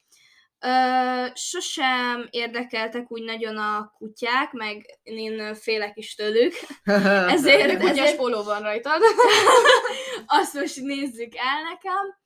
Ö, 0.66 1.26
sosem 1.34 2.28
érdekeltek 2.30 3.12
úgy 3.12 3.24
nagyon 3.24 3.58
a 3.58 3.94
kutyák, 3.98 4.52
meg 4.52 5.00
én 5.04 5.56
félek 5.56 5.98
is 5.98 6.16
tőlük, 6.16 6.54
ezért, 7.36 7.78
Kutyás 7.78 7.98
ezért 7.98 8.16
póló 8.16 8.44
van 8.44 8.62
rajtad. 8.62 9.02
azt 10.40 10.54
most 10.54 10.82
nézzük 10.82 11.36
el 11.36 11.62
nekem. 11.64 12.18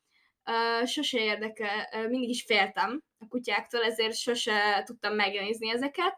Ö, 0.44 0.86
sose 0.86 1.20
érdekel, 1.20 1.88
mindig 2.10 2.30
is 2.30 2.44
féltem 2.44 3.04
a 3.18 3.28
kutyáktól, 3.28 3.84
ezért 3.84 4.18
sose 4.18 4.84
tudtam 4.86 5.16
megnézni 5.16 5.70
ezeket. 5.70 6.18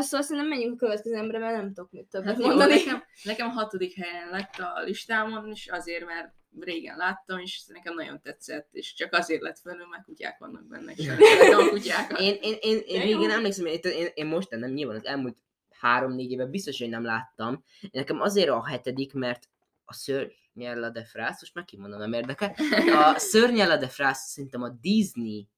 Szóval 0.00 0.22
szerintem 0.22 0.46
menjünk 0.48 0.74
a 0.74 0.76
következő 0.84 1.14
emberre, 1.14 1.38
mert 1.38 1.56
nem 1.56 1.72
tudok 1.72 1.90
mit 1.90 2.06
többet 2.06 2.28
Hát 2.28 2.38
jó, 2.38 2.46
mondani. 2.46 2.74
nekem, 2.74 3.02
nekem 3.22 3.48
a 3.48 3.50
hatodik 3.50 3.94
helyen 3.94 4.28
lett 4.30 4.58
a 4.58 4.82
listámon, 4.84 5.50
és 5.50 5.66
azért, 5.66 6.04
mert 6.06 6.32
régen 6.60 6.96
láttam, 6.96 7.38
és 7.38 7.64
nekem 7.66 7.94
nagyon 7.94 8.20
tetszett, 8.20 8.68
és 8.72 8.94
csak 8.94 9.12
azért 9.12 9.42
lett 9.42 9.58
fölül, 9.58 9.86
mert 9.86 10.04
kutyák 10.04 10.38
vannak 10.38 10.64
benne, 10.66 10.92
és 10.96 11.08
a 11.58 11.68
kutyákat. 11.68 12.18
Én, 12.20 12.36
én, 12.40 12.56
én, 12.60 12.78
én 12.86 13.00
De 13.00 13.06
jó. 13.06 13.18
régen 13.18 13.36
emlékszem, 13.36 13.66
én, 13.66 13.78
én, 13.82 14.08
én 14.14 14.26
most 14.26 14.50
nem, 14.50 14.70
nyilván 14.70 14.96
az 14.96 15.06
elmúlt 15.06 15.36
három-négy 15.78 16.30
éve 16.30 16.46
biztos, 16.46 16.78
hogy 16.78 16.88
nem 16.88 17.04
láttam. 17.04 17.64
Nekem 17.90 18.20
azért 18.20 18.48
a 18.48 18.66
hetedik, 18.66 19.12
mert 19.14 19.48
a 19.84 19.92
Szörnyella 19.94 20.90
de 20.90 21.04
Frász, 21.04 21.40
most 21.40 21.54
meg 21.54 21.64
kimondom, 21.64 21.98
nem 21.98 22.12
érdekel. 22.12 22.54
A 22.86 23.18
Szörnyella 23.18 23.76
de 23.76 23.88
Frász 23.88 24.30
szerintem 24.30 24.62
a 24.62 24.68
Disney, 24.68 25.48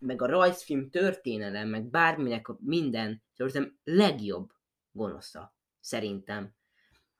meg 0.00 0.22
a 0.22 0.26
rajzfilm 0.26 0.90
történelem, 0.90 1.68
meg 1.68 1.84
bárminek 1.84 2.48
a 2.48 2.58
minden, 2.60 3.22
szerintem 3.36 3.78
legjobb 3.84 4.50
gonosza, 4.92 5.54
szerintem. 5.80 6.54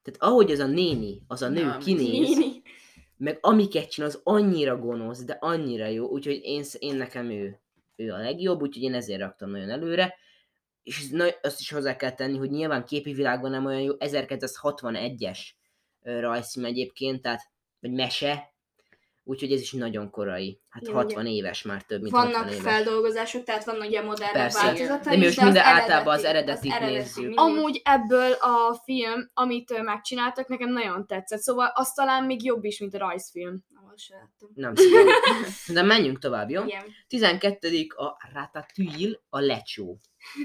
Tehát 0.03 0.23
ahogy 0.23 0.51
az 0.51 0.59
a 0.59 0.67
néni, 0.67 1.23
az 1.27 1.43
a 1.43 1.49
nő 1.49 1.65
Na, 1.65 1.79
kinéz, 1.79 2.37
Néni. 2.37 2.63
meg 3.17 3.39
amiket 3.41 3.91
csinál, 3.91 4.11
az 4.11 4.21
annyira 4.23 4.79
gonosz, 4.79 5.25
de 5.25 5.37
annyira 5.41 5.87
jó, 5.87 6.09
úgyhogy 6.09 6.41
én, 6.43 6.65
én 6.79 6.97
nekem 6.97 7.31
ő, 7.31 7.61
ő 7.97 8.13
a 8.13 8.19
legjobb, 8.19 8.61
úgyhogy 8.61 8.83
én 8.83 8.95
ezért 8.95 9.21
raktam 9.21 9.51
nagyon 9.51 9.71
előre. 9.71 10.15
És 10.83 11.01
ez 11.01 11.09
na, 11.09 11.25
azt 11.43 11.61
is 11.61 11.71
hozzá 11.71 11.97
kell 11.97 12.13
tenni, 12.13 12.39
hogy 12.39 12.51
nyilván 12.51 12.85
képi 12.85 13.13
világban 13.13 13.51
nem 13.51 13.67
olyan 13.67 13.81
jó, 13.81 13.95
1961-es 13.99 15.39
ö, 16.03 16.21
rajzfilm 16.21 16.67
egyébként, 16.67 17.23
tehát, 17.23 17.41
vagy 17.81 17.93
mese, 17.93 18.55
úgyhogy 19.31 19.53
ez 19.53 19.61
is 19.61 19.73
nagyon 19.73 20.11
korai. 20.11 20.61
Hát 20.69 20.87
Ja, 20.87 20.93
60 20.93 21.27
éves 21.27 21.63
már 21.63 21.83
több, 21.83 22.01
mint 22.03 22.15
60 22.15 22.33
Vannak 22.33 22.51
éves. 22.53 22.63
feldolgozások, 22.63 23.45
tehát 23.45 23.65
vannak 23.65 23.89
ugye 23.89 24.03
modern 24.03 24.33
Persze. 24.33 24.63
változatai 24.65 25.13
De 25.15 25.19
mi 25.21 25.27
is, 25.27 25.27
most 25.27 25.39
az 25.39 25.45
minden 25.45 25.65
általában 25.65 26.15
az 26.15 26.25
eredeti- 26.25 26.71
eredetit 26.71 26.73
eredeti 26.73 26.99
nézzük. 27.03 27.17
mindig. 27.23 27.39
Amúgy 27.39 27.81
ebből 27.85 28.33
a 28.33 28.81
film, 28.85 29.31
amit 29.35 29.83
megcsináltak, 29.83 30.49
nekem 30.49 30.73
nagyon 30.73 31.07
tetszett. 31.07 31.41
Szóval 31.41 31.71
az 31.75 31.93
talán 31.93 32.25
még 32.25 32.45
jobb 32.45 32.65
is, 32.65 32.79
mint 32.81 32.95
a 32.95 32.99
rajzfilm. 32.99 33.65
Nem 34.55 34.75
tudom. 34.75 35.07
De 35.77 35.83
menjünk 35.83 36.19
tovább, 36.19 36.51
jó? 36.51 36.65
Igen. 36.65 36.83
12. 37.09 37.69
a 37.97 38.17
Ratatouille, 38.35 39.19
a 39.29 39.41
lecsó. 39.41 39.99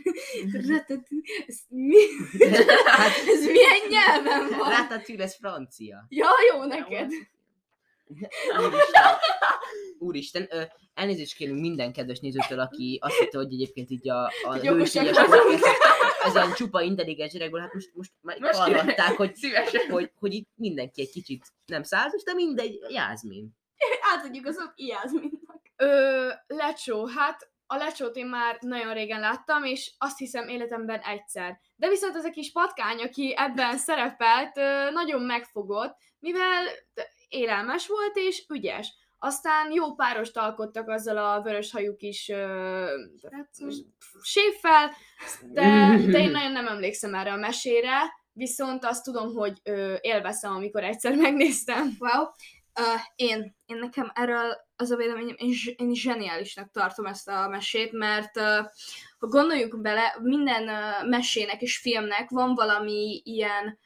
Ratatouille. 0.69 1.23
Ez 1.47 1.57
mi? 1.67 1.95
Hát, 2.85 3.11
Ez 3.27 3.45
milyen 3.45 3.79
nyelven 3.89 4.57
van? 4.59 4.69
Ratatouille, 4.69 5.23
ez 5.23 5.35
francia. 5.35 6.05
Ja, 6.09 6.27
jó 6.53 6.63
neked. 6.63 7.11
Úristen, 8.59 9.17
Úristen 9.99 10.47
ö, 10.51 10.61
elnézést 10.93 11.35
kérünk 11.35 11.59
minden 11.59 11.93
kedves 11.93 12.19
nézőtől, 12.19 12.59
aki 12.59 12.99
azt 13.01 13.17
hitte, 13.17 13.37
hogy 13.37 13.53
egyébként 13.53 13.89
így 13.89 14.09
a, 14.09 14.23
a 14.23 14.31
Hogy 14.43 14.67
okosak 14.67 15.03
hősies 15.03 15.27
vagyunk. 15.27 15.59
podcast, 15.59 15.81
ez 16.23 16.35
olyan 16.35 16.53
csupa 16.53 16.81
intelligens 16.81 17.31
gyerekből, 17.31 17.61
hát 17.61 17.73
most, 17.73 17.89
most 17.93 18.11
már 18.21 18.39
Most 18.39 18.53
hallhatták, 18.59 19.15
hogy, 19.17 19.35
Szívesen. 19.35 19.89
hogy, 19.89 20.11
hogy 20.19 20.33
itt 20.33 20.49
mindenki 20.55 21.01
egy 21.01 21.11
kicsit 21.11 21.45
nem 21.65 21.83
százas, 21.83 22.23
de 22.23 22.33
mindegy, 22.33 22.79
Jászmin. 22.89 23.49
Átadjuk 24.15 24.45
az 24.45 24.57
ott 24.57 24.73
Iázminnak. 24.75 25.61
Ö, 25.75 26.29
lecsó, 26.47 27.05
hát 27.05 27.49
a 27.67 27.75
lecsót 27.75 28.15
én 28.15 28.25
már 28.25 28.57
nagyon 28.59 28.93
régen 28.93 29.19
láttam, 29.19 29.63
és 29.63 29.91
azt 29.97 30.17
hiszem 30.17 30.47
életemben 30.47 30.99
egyszer. 30.99 31.59
De 31.75 31.89
viszont 31.89 32.15
ez 32.15 32.25
a 32.25 32.29
kis 32.29 32.51
patkány, 32.51 33.01
aki 33.01 33.33
ebben 33.37 33.77
szerepelt, 33.77 34.55
nagyon 34.93 35.21
megfogott, 35.21 35.97
mivel 36.19 36.65
élelmes 37.35 37.87
volt 37.87 38.15
és 38.15 38.45
ügyes. 38.49 38.93
Aztán 39.19 39.71
jó 39.71 39.95
párost 39.95 40.37
alkottak 40.37 40.89
azzal 40.89 41.17
a 41.17 41.41
vöröshajú 41.41 41.95
kis 41.95 42.29
ö, 42.29 42.85
séffel, 44.21 44.91
de, 45.41 45.63
de 46.11 46.19
én 46.19 46.31
nagyon 46.31 46.51
nem 46.51 46.67
emlékszem 46.67 47.15
erre 47.15 47.31
a 47.31 47.35
mesére, 47.35 48.01
viszont 48.33 48.85
azt 48.85 49.03
tudom, 49.03 49.33
hogy 49.33 49.59
ö, 49.63 49.95
élveztem, 50.01 50.55
amikor 50.55 50.83
egyszer 50.83 51.15
megnéztem. 51.25 51.95
Wow. 51.99 52.23
Uh, 52.79 53.01
én, 53.15 53.55
én 53.65 53.77
nekem 53.77 54.11
erről 54.15 54.55
az 54.75 54.91
a 54.91 54.95
véleményem, 54.95 55.35
én, 55.37 55.53
zs- 55.53 55.79
én 55.79 55.93
zseniálisnak 55.93 56.71
tartom 56.71 57.05
ezt 57.05 57.27
a 57.27 57.47
mesét, 57.47 57.91
mert 57.91 58.37
uh, 58.37 58.65
ha 59.19 59.27
gondoljuk 59.27 59.81
bele, 59.81 60.15
minden 60.21 60.63
uh, 60.63 61.09
mesének 61.09 61.61
és 61.61 61.77
filmnek 61.77 62.29
van 62.29 62.53
valami 62.53 63.21
ilyen 63.23 63.79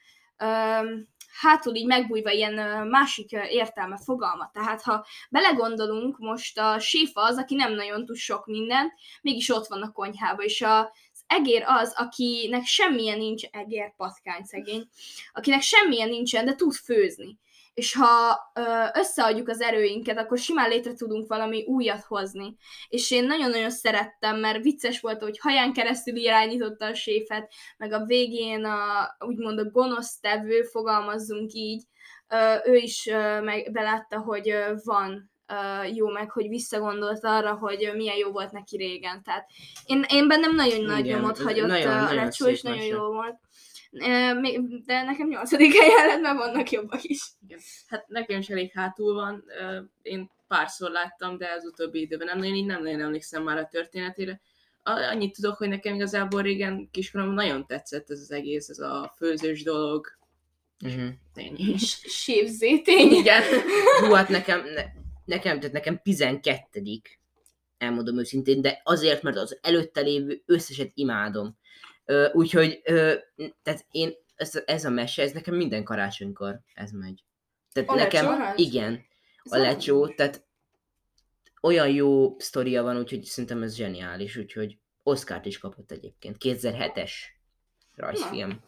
um, 0.44 1.08
hátul 1.32 1.76
így 1.76 1.86
megbújva 1.86 2.32
ilyen 2.32 2.88
másik 2.88 3.32
értelme, 3.32 3.98
fogalma. 3.98 4.50
Tehát 4.54 4.82
ha 4.82 5.06
belegondolunk, 5.30 6.18
most 6.18 6.60
a 6.60 6.80
séfa 6.80 7.22
az, 7.22 7.38
aki 7.38 7.56
nem 7.56 7.74
nagyon 7.74 8.06
tud 8.06 8.16
sok 8.16 8.46
mindent, 8.46 8.94
mégis 9.22 9.50
ott 9.50 9.68
van 9.68 9.82
a 9.82 9.92
konyhába, 9.92 10.44
és 10.44 10.62
a, 10.62 10.94
egér 11.28 11.64
az, 11.66 11.94
akinek 11.98 12.66
semmilyen 12.66 13.18
nincs, 13.18 13.44
egér, 13.52 13.96
patkány 13.96 14.44
szegény, 14.44 14.90
akinek 15.34 15.62
semmilyen 15.62 16.10
nincsen, 16.10 16.46
de 16.46 16.56
tud 16.56 16.74
főzni 16.74 17.40
és 17.80 17.96
ha 17.96 18.40
ö, 18.54 19.00
összeadjuk 19.00 19.48
az 19.48 19.62
erőinket, 19.62 20.18
akkor 20.18 20.38
simán 20.38 20.70
létre 20.70 20.94
tudunk 20.94 21.28
valami 21.28 21.64
újat 21.66 22.04
hozni. 22.04 22.56
És 22.88 23.12
én 23.12 23.26
nagyon-nagyon 23.26 23.70
szerettem, 23.70 24.40
mert 24.40 24.64
vicces 24.64 25.00
volt, 25.00 25.22
hogy 25.22 25.40
haján 25.40 25.74
keresztül 25.74 26.16
irányította 26.16 26.86
a 26.86 26.94
séfet, 26.94 27.52
meg 27.78 27.92
a 27.92 28.06
végén 28.06 28.66
a, 28.66 29.16
úgymond 29.26 29.60
a 29.60 29.70
gonosz 29.70 30.20
tevő, 30.20 30.62
fogalmazzunk 30.62 31.54
így, 31.54 31.84
ö, 32.28 32.56
ő 32.66 32.76
is 32.76 33.08
ö, 33.08 33.42
meg 33.42 33.72
belátta, 33.72 34.20
hogy 34.20 34.50
ö, 34.50 34.74
van 34.84 35.32
jó, 35.94 36.08
meg 36.08 36.32
hogy 36.32 36.48
visszagondolt 36.48 37.26
arra, 37.26 37.54
hogy 37.54 37.92
milyen 37.96 38.18
jó 38.18 38.32
volt 38.32 38.52
neki 38.52 38.78
régen. 38.78 39.24
Tehát 39.24 39.46
én, 39.86 40.06
én 40.08 40.28
bennem 40.28 40.56
nagyon 40.56 40.84
nagy 40.86 41.06
nyomot 41.06 41.38
hagyott 41.38 41.68
nagyon- 41.68 42.08
a 42.08 42.14
lecsó, 42.14 42.48
és 42.48 42.62
nagyon 42.62 42.86
jó 42.86 43.12
volt. 43.12 43.36
De 44.86 45.04
nekem 45.04 45.28
nyolcadik 45.28 45.74
helyen 45.74 46.08
lett, 46.08 46.22
mert 46.22 46.38
vannak 46.38 46.70
jobbak 46.70 47.04
is. 47.04 47.22
Igen. 47.48 47.60
Hát 47.88 48.08
nekem 48.08 48.40
is 48.40 48.50
elég 48.50 48.72
hátul 48.74 49.14
van. 49.14 49.44
Én 50.02 50.30
párszor 50.48 50.92
láttam, 50.92 51.38
de 51.38 51.52
az 51.58 51.66
utóbbi 51.66 52.00
időben 52.00 52.28
nem 52.28 52.38
nagyon, 52.38 52.56
így 52.56 52.66
nem 52.66 52.84
nagyon 52.84 53.02
emlékszem 53.02 53.44
már 53.44 53.58
a 53.58 53.68
történetére. 53.68 54.42
Annyit 54.84 55.36
tudok, 55.36 55.58
hogy 55.58 55.70
nekem 55.70 55.96
igazából 55.96 56.42
régen 56.42 56.90
kiskoromban 56.92 57.36
nagyon 57.36 57.66
tetszett 57.66 58.10
ez 58.10 58.20
az 58.20 58.32
egész, 58.32 58.70
ez 58.70 58.80
a 58.80 59.14
főzős 59.18 59.64
dolog. 59.64 60.18
Uh-huh. 60.86 61.10
Ennyi. 61.34 61.78
Sévzétény. 62.08 63.12
Igen. 63.12 63.44
Hú, 64.02 64.14
hát 64.14 64.30
nekem, 64.30 64.64
ne, 64.76 64.84
nekem, 65.26 65.60
tehát 65.60 65.74
nekem 65.74 66.00
12 66.04 66.82
elmondom 67.78 68.18
őszintén, 68.18 68.62
de 68.62 68.82
azért, 68.84 69.24
mert 69.24 69.38
az 69.38 69.58
előtte 69.62 70.02
lévő 70.02 70.42
összeset 70.46 70.92
imádom. 70.94 71.58
Úgyhogy, 72.32 72.82
tehát 73.64 73.86
én, 73.92 74.14
ez, 74.36 74.62
ez 74.66 74.86
a 74.86 74.90
mese, 74.90 75.22
ez 75.22 75.32
nekem 75.32 75.56
minden 75.56 75.84
karácsonykor 75.84 76.60
ez 76.74 76.92
megy. 76.92 77.24
Tehát 77.74 77.90
A 77.90 77.96
nekem, 77.96 78.26
lecsó? 78.26 78.54
igen, 78.56 79.06
a 79.44 79.58
lecsó, 79.58 80.08
tehát 80.08 80.44
olyan 81.62 81.90
jó 81.90 82.36
sztoria 82.40 82.84
van, 82.84 82.98
úgyhogy 82.98 83.24
szerintem 83.24 83.64
ez 83.64 83.76
zseniális, 83.76 84.36
úgyhogy 84.38 84.78
Oscárt 85.04 85.46
is 85.46 85.58
kapott 85.58 85.92
egyébként, 85.92 86.36
2007-es 86.40 87.12
rajzfilm. 87.96 88.60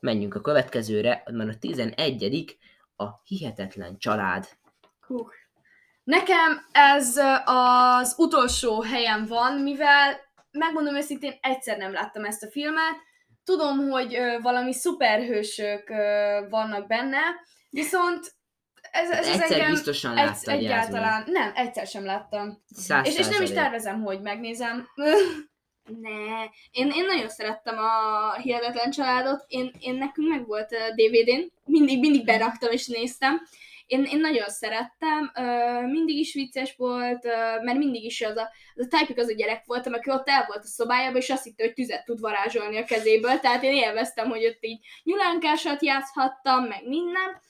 menjünk 0.00 0.34
a 0.34 0.40
következőre, 0.40 1.22
mert 1.30 1.54
a 1.54 1.58
11 1.58 2.58
a 2.96 3.04
Hihetetlen 3.24 3.98
Család. 3.98 4.48
Hú. 5.00 5.28
Nekem 6.04 6.66
ez 6.72 7.16
az 7.44 8.14
utolsó 8.18 8.82
helyen 8.82 9.26
van, 9.26 9.60
mivel 9.60 10.20
megmondom 10.58 10.96
őszintén, 10.96 11.34
egyszer 11.40 11.76
nem 11.76 11.92
láttam 11.92 12.24
ezt 12.24 12.42
a 12.42 12.50
filmet. 12.50 12.94
Tudom, 13.44 13.88
hogy 13.90 14.14
ö, 14.14 14.38
valami 14.42 14.72
szuperhősök 14.72 15.90
ö, 15.90 16.40
vannak 16.48 16.86
benne, 16.86 17.20
viszont 17.70 18.34
ez, 18.90 19.10
ez, 19.10 19.26
ez 19.26 19.40
Egyszer 19.40 19.58
engem 19.58 19.70
biztosan 19.70 20.16
egy, 20.16 20.24
Jászmin. 20.24 20.56
egyáltalán, 20.56 21.24
nem, 21.26 21.52
egyszer 21.54 21.86
sem 21.86 22.04
láttam. 22.04 22.62
Száz 22.70 23.06
És, 23.06 23.18
és 23.18 23.28
nem 23.28 23.42
is 23.42 23.50
tervezem, 23.50 24.02
hogy 24.02 24.20
megnézem. 24.20 24.86
Ne, 26.00 26.44
én, 26.70 26.90
én 26.94 27.04
nagyon 27.04 27.28
szerettem 27.28 27.78
a 27.78 28.32
Hihetetlen 28.40 28.90
Családot, 28.90 29.44
én, 29.46 29.70
én 29.78 29.94
nekünk 29.94 30.28
meg 30.28 30.46
volt 30.46 30.68
DVD-n, 30.68 31.52
mindig, 31.64 32.00
mindig 32.00 32.24
beraktam 32.24 32.70
és 32.70 32.86
néztem. 32.86 33.42
Én, 33.86 34.04
én 34.04 34.20
nagyon 34.20 34.48
szerettem, 34.48 35.32
mindig 35.86 36.16
is 36.16 36.34
vicces 36.34 36.74
volt, 36.76 37.24
mert 37.62 37.78
mindig 37.78 38.04
is 38.04 38.20
az 38.20 38.36
a, 38.36 38.48
az 38.74 38.88
a 38.90 38.96
type 38.96 39.20
az 39.20 39.28
a 39.28 39.34
gyerek 39.34 39.64
voltam, 39.66 39.92
aki 39.92 40.10
ott 40.10 40.28
el 40.28 40.44
volt 40.46 40.64
a 40.64 40.66
szobájában, 40.66 41.20
és 41.20 41.30
azt 41.30 41.44
hitte, 41.44 41.64
hogy 41.64 41.72
tüzet 41.72 42.04
tud 42.04 42.20
varázsolni 42.20 42.78
a 42.78 42.84
kezéből, 42.84 43.38
tehát 43.38 43.62
én 43.62 43.74
élveztem, 43.74 44.28
hogy 44.28 44.46
ott 44.46 44.64
így 44.64 44.86
nyulánkásat 45.02 45.82
játszhattam, 45.82 46.64
meg 46.64 46.88
minden, 46.88 47.40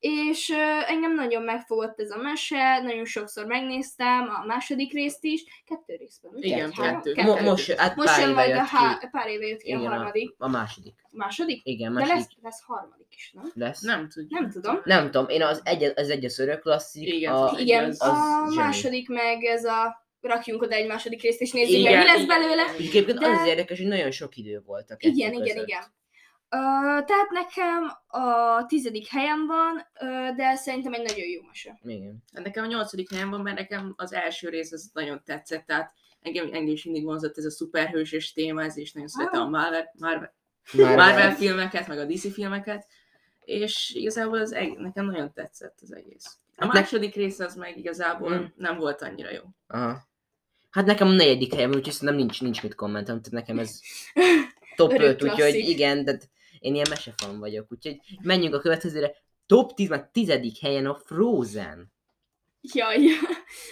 és 0.00 0.52
engem 0.86 1.14
nagyon 1.14 1.42
megfogott 1.42 2.00
ez 2.00 2.10
a 2.10 2.16
mese, 2.16 2.80
nagyon 2.82 3.04
sokszor 3.04 3.46
megnéztem 3.46 4.28
a 4.42 4.46
második 4.46 4.92
részt 4.92 5.24
is, 5.24 5.44
kettő 5.66 5.94
részben, 5.96 6.32
ugye? 6.34 6.46
Igen, 6.46 6.72
Három- 6.72 7.02
kettő. 7.02 7.22
Mo- 7.22 7.40
most, 7.40 7.70
hát 7.72 7.96
most 7.96 8.08
pár 8.08 8.20
jön 8.20 8.28
éve 8.30 8.40
majd 8.40 8.56
a 8.56 8.62
há- 8.62 9.08
pár 9.10 9.28
éve 9.28 9.46
jött 9.46 9.60
ki 9.60 9.68
Igen, 9.68 9.80
a 9.80 9.88
harmadik. 9.88 10.34
A 10.38 10.48
második. 10.48 10.94
Második? 11.10 11.60
Igen, 11.64 11.92
De 11.92 11.98
második 11.98 12.16
lesz, 12.20 12.28
lesz 12.42 12.62
harmadik 12.66 13.06
is, 13.14 13.30
nem? 13.34 13.50
lesz. 13.54 13.80
Nem 13.80 14.08
tudjuk. 14.08 14.40
Nem 14.40 14.50
tudom. 14.50 14.80
Nem 14.84 15.04
tudom, 15.10 15.28
én 15.28 15.42
az 15.42 15.60
egy, 15.64 15.92
az 15.96 16.10
egyes 16.10 16.38
örök 16.38 16.60
klasszik, 16.60 17.06
Igen, 17.12 17.32
a, 17.32 17.50
az 17.50 17.58
Igen, 17.58 17.84
az 17.84 18.00
a 18.02 18.14
zseni. 18.44 18.56
második 18.56 19.08
meg 19.08 19.44
ez 19.44 19.64
a 19.64 20.06
rakjunk 20.20 20.62
oda 20.62 20.74
egy 20.74 20.86
második 20.86 21.22
részt, 21.22 21.40
és 21.40 21.52
nézzük 21.52 21.78
Igen, 21.78 21.92
meg, 21.92 22.00
mi 22.02 22.06
lesz 22.06 22.22
igen, 22.22 22.26
belőle. 22.40 22.62
igen. 22.62 22.74
egyébként 22.74 23.18
De- 23.18 23.28
az 23.28 23.38
az 23.40 23.46
érdekes, 23.46 23.78
hogy 23.78 23.86
nagyon 23.86 24.10
sok 24.10 24.36
idő 24.36 24.62
volt 24.66 24.90
a 24.90 24.96
kettő 24.96 25.14
Igen, 25.14 25.32
igen, 25.32 25.46
között. 25.46 25.66
igen. 25.68 25.82
Uh, 25.82 25.86
tehát 27.04 27.30
nekem 27.30 27.92
a 28.06 28.66
tizedik 28.66 29.08
helyen 29.08 29.46
van, 29.46 29.86
de 30.36 30.54
szerintem 30.56 30.92
egy 30.92 31.02
nagyon 31.06 31.28
jó 31.28 31.40
mese. 31.46 31.78
Igen. 31.84 32.22
Hát 32.34 32.44
nekem 32.44 32.64
a 32.64 32.66
nyolcadik 32.66 33.10
helyen 33.10 33.30
van, 33.30 33.40
mert 33.40 33.58
nekem 33.58 33.94
az 33.96 34.12
első 34.12 34.48
rész 34.48 34.72
az 34.72 34.90
nagyon 34.92 35.22
tetszett, 35.24 35.66
tehát 35.66 35.92
engem, 36.22 36.44
engem 36.44 36.66
is 36.72 36.84
mindig 36.84 37.04
vonzott 37.04 37.38
ez 37.38 37.44
a 37.44 37.50
szuperhősös 37.50 38.32
téma, 38.32 38.62
ez 38.62 38.76
is 38.76 38.92
nagyon 38.92 39.08
szeretem 39.08 39.40
a 39.40 39.48
Marvel, 39.48 39.92
Marvel, 39.98 40.34
Marvel 40.72 41.34
filmeket, 41.34 41.88
meg 41.88 41.98
a 41.98 42.04
DC 42.04 42.32
filmeket, 42.32 42.86
és 43.40 43.90
igazából 43.94 44.38
az 44.38 44.52
eg- 44.52 44.78
nekem 44.78 45.04
nagyon 45.06 45.32
tetszett 45.32 45.78
az 45.82 45.92
egész. 45.94 46.36
A 46.56 46.64
Hát 46.64 46.72
ne- 46.72 46.80
második 46.80 47.14
rész 47.14 47.38
az 47.38 47.54
meg 47.54 47.78
igazából 47.78 48.34
Mm. 48.38 48.44
nem 48.56 48.76
volt 48.78 49.02
annyira 49.02 49.30
jó. 49.32 49.42
Aha. 49.66 49.98
Hát 50.70 50.86
nekem 50.86 51.08
a 51.08 51.12
negyedik 51.12 51.54
helyem, 51.54 51.70
úgyhogy 51.70 51.92
szerintem 51.92 52.16
nincs, 52.16 52.40
nincs 52.42 52.62
mit 52.62 52.74
kommentem, 52.74 53.20
tehát 53.22 53.30
nekem 53.46 53.58
ez 53.58 53.80
top 54.76 54.92
Örök 54.92 55.08
5, 55.08 55.22
úgyhogy 55.22 55.54
igen, 55.54 56.04
de 56.04 56.18
én 56.58 56.74
ilyen 56.74 56.86
mesefan 56.88 57.38
vagyok, 57.38 57.66
úgyhogy 57.70 58.00
menjünk 58.22 58.54
a 58.54 58.60
következőre. 58.60 59.12
Top 59.46 59.74
10, 59.74 59.88
már 59.88 60.08
tizedik 60.12 60.58
helyen 60.60 60.86
a 60.86 60.94
Frozen. 60.94 61.92
Jaj. 62.60 62.96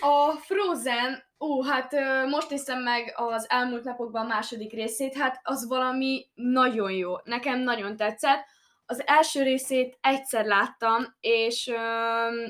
A 0.00 0.30
Frozen, 0.30 1.22
ó, 1.38 1.62
hát 1.62 1.92
most 2.28 2.50
néztem 2.50 2.82
meg 2.82 3.12
az 3.16 3.46
elmúlt 3.48 3.84
napokban 3.84 4.24
a 4.24 4.28
második 4.28 4.72
részét, 4.72 5.14
hát 5.14 5.40
az 5.42 5.68
valami 5.68 6.26
nagyon 6.34 6.90
jó. 6.90 7.12
Nekem 7.24 7.60
nagyon 7.60 7.96
tetszett. 7.96 8.44
Az 8.86 9.02
első 9.06 9.42
részét 9.42 9.98
egyszer 10.00 10.44
láttam, 10.44 11.14
és 11.20 11.68
ö, 11.68 11.76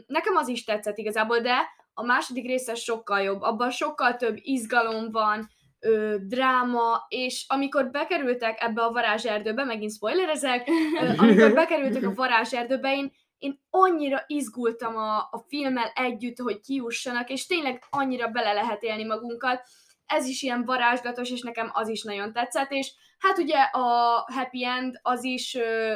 nekem 0.07 0.37
az 0.37 0.49
is 0.49 0.65
tetszett 0.65 0.99
igazából, 0.99 1.39
de 1.39 1.75
a 1.95 2.03
második 2.03 2.47
része 2.47 2.75
sokkal 2.75 3.21
jobb. 3.21 3.41
Abban 3.41 3.71
sokkal 3.71 4.17
több 4.17 4.37
izgalom 4.37 5.11
van, 5.11 5.49
ö, 5.87 6.17
dráma, 6.21 7.07
és 7.09 7.45
amikor 7.49 7.91
bekerültek 7.91 8.61
ebbe 8.61 8.83
a 8.83 8.93
varázserdőbe, 8.93 9.65
megint 9.65 9.93
spoilerezek, 9.93 10.69
ö, 11.01 11.09
amikor 11.17 11.53
bekerültek 11.63 12.03
a 12.03 12.15
varázserdőbe, 12.15 12.95
én 12.95 13.13
én 13.39 13.61
annyira 13.71 14.25
izgultam 14.27 14.97
a, 14.97 15.17
a 15.17 15.45
filmmel 15.49 15.93
együtt, 15.95 16.39
hogy 16.39 16.61
kiussanak, 16.61 17.31
és 17.31 17.47
tényleg 17.47 17.83
annyira 17.91 18.29
bele 18.29 18.53
lehet 18.53 18.83
élni 18.83 19.05
magunkat. 19.05 19.63
Ez 20.07 20.27
is 20.27 20.43
ilyen 20.43 20.65
varázslatos, 20.65 21.31
és 21.31 21.43
nekem 21.43 21.71
az 21.73 21.89
is 21.89 22.03
nagyon 22.03 22.33
tetszett, 22.33 22.71
és 22.71 22.93
hát 23.19 23.39
ugye 23.39 23.59
a 23.59 23.89
happy 24.33 24.65
end 24.65 24.99
az 25.03 25.25
is 25.25 25.55
ö, 25.55 25.95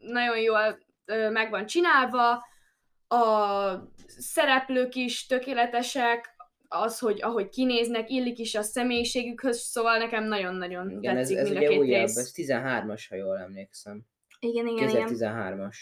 nagyon 0.00 0.38
jól 0.38 0.78
ö, 1.04 1.30
meg 1.30 1.50
van 1.50 1.66
csinálva, 1.66 2.46
a 3.08 3.72
szereplők 4.18 4.94
is 4.94 5.26
tökéletesek, 5.26 6.34
az, 6.68 6.98
hogy 6.98 7.22
ahogy 7.22 7.48
kinéznek, 7.48 8.10
illik 8.10 8.38
is 8.38 8.54
a 8.54 8.62
személyiségükhöz, 8.62 9.58
szóval 9.60 9.98
nekem 9.98 10.24
nagyon-nagyon 10.24 10.90
Igen, 10.90 11.16
ez, 11.16 11.28
tetszik 11.28 11.36
ez 11.36 11.48
mind 11.48 11.64
a 11.64 11.68
két 11.68 11.78
újabb, 11.78 12.00
rész. 12.06 12.16
ez 12.16 12.32
13-as, 12.34 13.04
ha 13.08 13.16
jól 13.16 13.38
emlékszem. 13.38 14.00
Igen, 14.40 14.66
igen, 14.66 14.88
igen. 14.88 15.08
2013-as. 15.08 15.76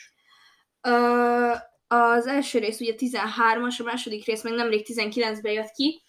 Ö, 0.80 1.52
az 1.86 2.26
első 2.26 2.58
rész 2.58 2.80
ugye 2.80 2.94
13-as, 2.96 3.80
a 3.80 3.82
második 3.82 4.24
rész 4.24 4.42
még 4.42 4.54
nemrég 4.54 4.86
19-ben 4.88 5.52
jött 5.52 5.70
ki. 5.70 6.02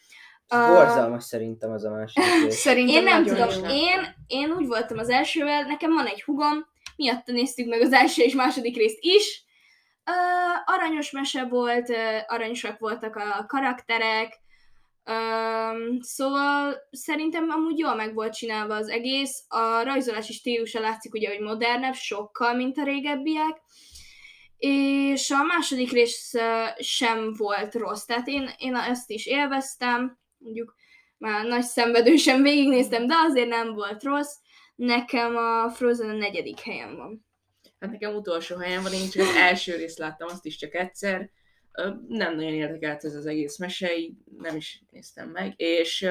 Ez 0.48 0.68
borzalmas 0.68 1.24
szerintem 1.24 1.72
az 1.72 1.84
a 1.84 1.90
második 1.90 2.34
rész. 2.44 2.56
Szerintem 2.56 2.96
Én 2.96 3.04
nem 3.04 3.26
tudom, 3.26 3.50
jó. 3.50 3.70
én, 3.70 4.16
én 4.28 4.52
úgy 4.52 4.68
voltam 4.68 4.98
az 4.98 5.10
elsővel, 5.10 5.64
nekem 5.64 5.94
van 5.94 6.06
egy 6.06 6.24
hugom, 6.24 6.68
miatta 6.96 7.32
néztük 7.32 7.68
meg 7.68 7.82
az 7.82 7.94
első 7.94 8.24
és 8.24 8.34
második 8.34 8.76
részt 8.76 8.98
is. 9.00 9.46
Uh, 10.06 10.76
aranyos 10.76 11.12
mese 11.12 11.44
volt, 11.44 11.90
uh, 11.90 11.98
aranyosak 12.28 12.80
voltak 12.80 13.16
a 13.16 13.46
karakterek, 13.48 14.40
um, 15.08 16.02
szóval 16.02 16.76
szerintem 16.92 17.50
amúgy 17.50 17.78
jól 17.78 17.96
meg 17.96 18.14
volt 18.14 18.34
csinálva 18.34 18.76
az 18.76 18.88
egész. 18.88 19.46
A 19.48 19.84
rajzolási 19.84 20.34
stílusa 20.34 20.80
látszik 20.80 21.14
ugye, 21.14 21.30
hogy 21.30 21.40
modernebb, 21.40 21.94
sokkal, 21.94 22.54
mint 22.54 22.78
a 22.78 22.84
régebbiek. 22.84 23.62
És 24.58 25.32
a 25.32 25.44
második 25.44 25.92
rész 25.92 26.34
sem 26.78 27.34
volt 27.34 27.74
rossz, 27.74 28.04
tehát 28.04 28.28
én, 28.28 28.50
én 28.58 28.76
ezt 28.76 29.10
is 29.10 29.26
élveztem, 29.26 30.20
mondjuk 30.38 30.76
már 31.18 31.46
nagy 31.46 31.64
szenvedősen 31.64 32.42
végignéztem, 32.42 33.08
de 33.08 33.14
azért 33.16 33.50
nem 33.50 33.74
volt 33.74 34.04
rossz. 34.04 34.36
Nekem 34.76 35.36
a 35.36 35.70
Frozen 35.70 36.10
a 36.10 36.14
negyedik 36.14 36.60
helyen 36.60 36.96
van. 36.96 37.26
Hát 37.80 37.92
nekem 37.92 38.16
utolsó 38.16 38.58
helyen 38.58 38.84
van, 38.84 38.94
én 38.94 39.10
csak 39.10 39.28
az 39.28 39.36
első 39.36 39.76
részt 39.76 39.98
láttam, 39.98 40.28
azt 40.28 40.46
is 40.46 40.56
csak 40.58 40.76
egyszer. 40.76 41.30
Nem 42.08 42.36
nagyon 42.36 42.54
érdekelt 42.54 43.04
ez 43.04 43.16
az 43.16 43.26
egész 43.26 43.58
mese, 43.58 43.98
így 43.98 44.14
nem 44.40 44.56
is 44.56 44.84
néztem 44.92 45.30
meg, 45.30 45.54
és 45.56 46.10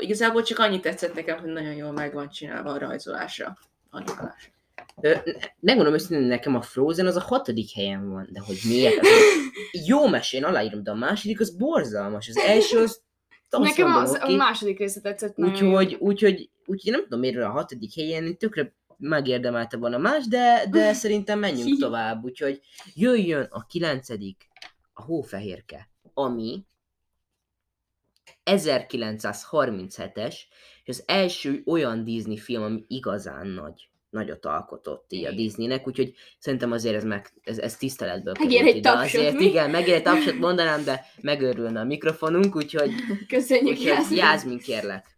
igazából 0.00 0.42
csak 0.42 0.58
annyit 0.58 0.82
tetszett 0.82 1.14
nekem, 1.14 1.38
hogy 1.38 1.50
nagyon 1.50 1.74
jól 1.74 1.92
meg 1.92 2.12
van 2.12 2.28
csinálva 2.28 2.70
a 2.70 2.78
rajzolása. 2.78 3.58
Ö, 5.00 5.14
ne- 5.24 5.32
Megmondom 5.60 5.94
őszintén, 5.94 6.26
nekem 6.26 6.54
a 6.54 6.62
Frozen 6.62 7.06
az 7.06 7.16
a 7.16 7.20
hatodik 7.20 7.72
helyen 7.74 8.10
van, 8.10 8.28
de 8.32 8.40
hogy 8.40 8.58
miért? 8.64 9.06
Egy 9.72 9.86
jó 9.86 10.06
mese, 10.06 10.36
én 10.36 10.44
aláírom, 10.44 10.82
de 10.82 10.90
a 10.90 10.94
második 10.94 11.40
az 11.40 11.56
borzalmas. 11.56 12.28
Az 12.28 12.36
első 12.36 12.78
az 12.78 13.00
Nekem 13.50 13.92
az, 13.92 14.18
a 14.20 14.36
második 14.36 14.78
része 14.78 15.00
tetszett 15.00 15.36
nagyon 15.36 15.54
Úgyhogy, 15.54 15.94
úgyhogy, 15.94 16.50
úgyhogy 16.66 16.92
nem 16.92 17.02
tudom 17.02 17.20
miért 17.20 17.36
a 17.36 17.50
hatodik 17.50 17.94
helyen, 17.94 18.24
én 18.24 18.36
tökre 18.36 18.74
megérdemelte 18.98 19.76
volna 19.76 19.98
más, 19.98 20.26
de, 20.26 20.66
de 20.70 20.92
szerintem 21.02 21.38
menjünk 21.38 21.80
tovább. 21.80 22.24
Úgyhogy 22.24 22.60
jöjjön 22.94 23.46
a 23.50 23.66
kilencedik, 23.66 24.48
a 24.92 25.02
Hófehérke, 25.02 25.90
ami 26.14 26.64
1937-es, 28.44 30.34
és 30.84 30.98
az 30.98 31.02
első 31.06 31.62
olyan 31.66 32.04
Disney 32.04 32.36
film, 32.36 32.62
ami 32.62 32.84
igazán 32.88 33.46
nagy, 33.46 33.88
nagyot 34.10 34.46
alkotott 34.46 35.12
így 35.12 35.24
a 35.24 35.32
Disneynek, 35.32 35.86
úgyhogy 35.86 36.14
szerintem 36.38 36.72
azért 36.72 36.94
ez, 36.94 37.04
meg, 37.04 37.32
ez, 37.42 37.58
ez 37.58 37.76
tiszteletből 37.76 38.34
Megér 38.38 38.66
egy 38.66 38.76
ide. 38.76 38.90
tapsot, 38.90 39.20
Azért, 39.20 39.38
mi? 39.38 39.44
igen, 39.44 39.70
megér 39.70 39.94
egy 39.94 40.02
tapsot 40.02 40.38
mondanám, 40.38 40.84
de 40.84 41.06
megőrülne 41.20 41.80
a 41.80 41.84
mikrofonunk, 41.84 42.56
úgyhogy, 42.56 42.90
Köszönjük, 43.28 43.68
úgyhogy 43.68 43.86
Jászmin. 43.86 44.18
Jászmin 44.18 44.58
kérlek. 44.58 45.17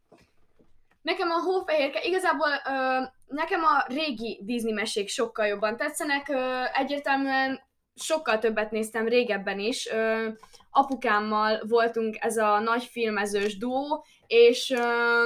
Nekem 1.02 1.30
a 1.30 1.40
hófehérke, 1.40 2.02
igazából 2.02 2.48
ö, 2.48 3.00
nekem 3.26 3.64
a 3.64 3.84
régi 3.86 4.40
Disney 4.42 4.72
mesék 4.72 5.08
sokkal 5.08 5.46
jobban 5.46 5.76
tetszenek, 5.76 6.28
ö, 6.28 6.62
egyértelműen 6.74 7.60
sokkal 7.94 8.38
többet 8.38 8.70
néztem 8.70 9.08
régebben 9.08 9.58
is. 9.58 9.90
Ö, 9.90 10.28
apukámmal 10.70 11.62
voltunk 11.68 12.16
ez 12.20 12.36
a 12.36 12.58
nagy 12.58 12.84
filmezős 12.84 13.58
duó, 13.58 14.04
és, 14.26 14.70
ö, 14.70 15.24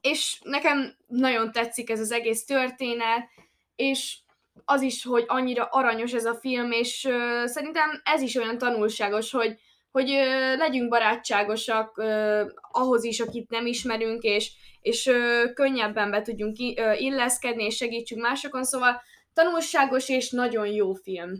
és 0.00 0.38
nekem 0.42 0.96
nagyon 1.06 1.52
tetszik 1.52 1.90
ez 1.90 2.00
az 2.00 2.12
egész 2.12 2.44
történet, 2.44 3.28
és 3.76 4.18
az 4.64 4.82
is, 4.82 5.04
hogy 5.04 5.24
annyira 5.26 5.64
aranyos 5.64 6.12
ez 6.12 6.24
a 6.24 6.34
film, 6.34 6.72
és 6.72 7.04
ö, 7.04 7.42
szerintem 7.46 8.00
ez 8.04 8.20
is 8.20 8.36
olyan 8.36 8.58
tanulságos, 8.58 9.30
hogy 9.30 9.58
hogy 9.92 10.10
ö, 10.10 10.56
legyünk 10.56 10.88
barátságosak 10.88 11.98
ö, 11.98 12.44
ahhoz 12.72 13.04
is, 13.04 13.20
akit 13.20 13.50
nem 13.50 13.66
ismerünk, 13.66 14.22
és, 14.22 14.52
és 14.80 15.06
ö, 15.06 15.44
könnyebben 15.54 16.10
be 16.10 16.22
tudjunk 16.22 16.56
illeszkedni, 16.98 17.64
és 17.64 17.76
segítsünk 17.76 18.22
másokon, 18.22 18.64
szóval 18.64 19.02
tanulságos 19.34 20.08
és 20.08 20.30
nagyon 20.30 20.66
jó 20.66 20.92
film. 20.92 21.30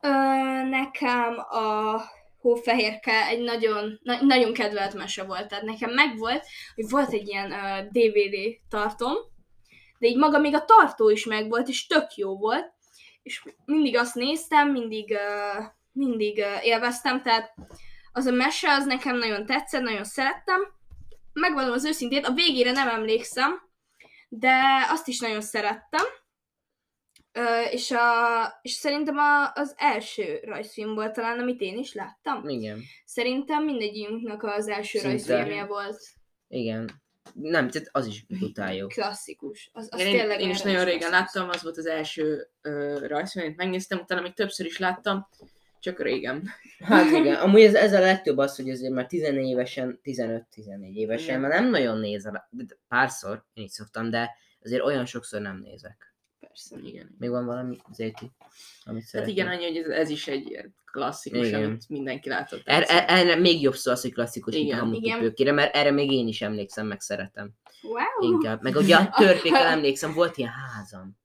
Ö, 0.00 0.08
nekem 0.68 1.38
a 1.38 2.00
Hófehérke 2.40 3.26
egy 3.26 3.40
nagyon, 3.40 4.00
na, 4.02 4.22
nagyon 4.22 4.52
kedvelt 4.52 4.94
mese 4.94 5.24
volt. 5.24 5.48
Tehát 5.48 5.64
nekem 5.64 5.90
megvolt, 5.90 6.44
hogy 6.74 6.90
volt 6.90 7.12
egy 7.12 7.28
ilyen 7.28 7.50
ö, 7.50 7.82
DVD 7.90 8.56
tartom, 8.68 9.14
de 9.98 10.06
így 10.06 10.16
maga 10.16 10.38
még 10.38 10.54
a 10.54 10.64
tartó 10.64 11.10
is 11.10 11.24
megvolt, 11.24 11.68
és 11.68 11.86
tök 11.86 12.14
jó 12.14 12.36
volt. 12.36 12.72
És 13.22 13.44
mindig 13.64 13.96
azt 13.96 14.14
néztem, 14.14 14.70
mindig, 14.70 15.10
ö, 15.10 15.62
mindig 15.94 16.38
ö, 16.38 16.54
élveztem, 16.62 17.22
tehát 17.22 17.54
az 18.12 18.26
a 18.26 18.30
mese 18.30 18.72
az 18.72 18.84
nekem 18.84 19.16
nagyon 19.16 19.46
tetszett, 19.46 19.82
nagyon 19.82 20.04
szerettem. 20.04 20.60
Megvallom 21.32 21.72
az 21.72 21.84
őszintét, 21.84 22.26
a 22.26 22.32
végére 22.32 22.72
nem 22.72 22.88
emlékszem, 22.88 23.62
de 24.28 24.86
azt 24.88 25.08
is 25.08 25.20
nagyon 25.20 25.40
szerettem. 25.40 26.04
Ö, 27.32 27.60
és, 27.70 27.90
a, 27.90 28.58
és 28.62 28.72
szerintem 28.72 29.16
a, 29.16 29.52
az 29.54 29.74
első 29.76 30.40
rajzfilm 30.42 30.94
volt 30.94 31.12
talán, 31.12 31.38
amit 31.38 31.60
én 31.60 31.78
is 31.78 31.94
láttam. 31.94 32.48
Igen. 32.48 32.80
Szerintem 33.04 33.64
mindegyikünknek 33.64 34.42
az 34.42 34.68
első 34.68 34.98
Szinte. 34.98 35.08
rajzfilmje 35.08 35.64
volt 35.66 36.00
Igen. 36.48 36.90
Nem, 37.32 37.70
tehát 37.70 37.88
az 37.92 38.06
is 38.06 38.24
brutál 38.26 38.74
jó. 38.74 38.86
klasszikus. 38.86 39.70
Az, 39.72 39.88
az 39.90 40.00
én, 40.00 40.10
tényleg 40.16 40.40
én 40.40 40.50
is 40.50 40.60
nagyon 40.60 40.84
régen 40.84 41.10
láttam, 41.10 41.48
az 41.48 41.62
volt 41.62 41.76
az 41.76 41.86
első 41.86 42.50
ö, 42.62 43.06
rajzfilm, 43.06 43.44
amit 43.44 43.56
megnéztem, 43.56 43.98
utána 43.98 44.20
még 44.20 44.34
többször 44.34 44.66
is 44.66 44.78
láttam, 44.78 45.28
csak 45.84 46.02
régen. 46.02 46.42
Hát 46.78 47.10
igen, 47.10 47.34
amúgy 47.34 47.60
ez, 47.60 47.74
ez 47.74 47.92
a 47.92 48.00
legtöbb 48.00 48.38
az, 48.38 48.56
hogy 48.56 48.70
azért 48.70 48.92
már 48.92 49.06
14 49.06 49.48
évesen, 49.48 50.00
15-14 50.04 50.92
évesen, 50.94 51.28
Igen. 51.28 51.40
már 51.40 51.50
nem 51.50 51.70
nagyon 51.70 51.98
nézel, 51.98 52.48
párszor, 52.88 53.44
én 53.52 53.64
is 53.64 53.70
szoktam, 53.70 54.10
de 54.10 54.30
azért 54.62 54.82
olyan 54.82 55.06
sokszor 55.06 55.40
nem 55.40 55.60
nézek. 55.64 56.14
Persze, 56.40 56.76
igen. 56.82 57.14
Még 57.18 57.30
van 57.30 57.44
valami 57.46 57.76
Zéti, 57.92 58.32
amit 58.84 59.10
Hát 59.12 59.26
igen, 59.26 59.46
annyi, 59.46 59.64
hogy 59.64 59.76
ez, 59.76 59.88
ez 59.88 60.08
is 60.08 60.28
egy 60.28 60.70
klasszikus, 60.84 61.46
Igen. 61.46 61.64
amit 61.64 61.88
mindenki 61.88 62.28
látott. 62.28 62.62
Erre, 62.64 62.86
egyszer. 62.86 63.04
erre 63.08 63.36
még 63.36 63.62
jobb 63.62 63.74
szó 63.74 63.90
az, 63.90 64.02
hogy 64.02 64.12
klasszikus, 64.12 64.54
mint 64.54 64.64
a 64.64 64.68
Igen. 64.68 64.78
hamukipőkére, 64.78 65.52
mert 65.52 65.74
erre 65.74 65.90
még 65.90 66.12
én 66.12 66.28
is 66.28 66.42
emlékszem, 66.42 66.86
meg 66.86 67.00
szeretem. 67.00 67.50
Wow! 67.82 68.32
Inkább. 68.32 68.62
Meg 68.62 68.76
ugye 68.76 68.96
a 68.96 69.10
törpékkel 69.18 69.66
emlékszem, 69.66 70.12
volt 70.12 70.36
ilyen 70.36 70.52
házam. 70.52 71.22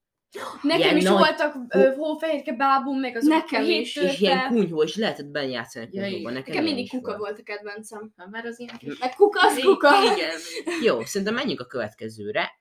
Nekem 0.61 0.79
Ilyen 0.79 0.97
is 0.97 1.03
nagy- 1.03 1.17
voltak 1.17 1.55
ö, 1.69 1.93
hófehérke 1.95 2.53
bábum, 2.53 2.99
meg 2.99 3.15
az 3.15 3.25
Nekem 3.25 3.63
hét 3.63 3.81
is. 3.81 3.95
És 3.95 4.19
ilyen 4.19 4.47
kunyhó, 4.47 4.83
és 4.83 4.95
lehetett 4.95 5.25
benne 5.25 5.47
játszani 5.51 5.85
a 5.85 5.89
Ja, 5.91 6.01
kunyhóban. 6.03 6.33
Nekem, 6.33 6.49
Nekem 6.53 6.63
mindig 6.63 6.89
kuka 6.89 7.17
volt 7.17 7.39
a 7.39 7.43
kedvencem. 7.43 8.13
Már 8.29 8.45
az 8.45 8.59
ilyen. 8.59 8.79
Meg 8.99 9.15
kuka 9.15 9.47
az 9.47 9.59
kuka. 9.61 9.89
Igen. 10.13 10.37
Jó, 10.83 11.01
szerintem 11.05 11.35
menjünk 11.35 11.59
a 11.59 11.65
következőre, 11.65 12.59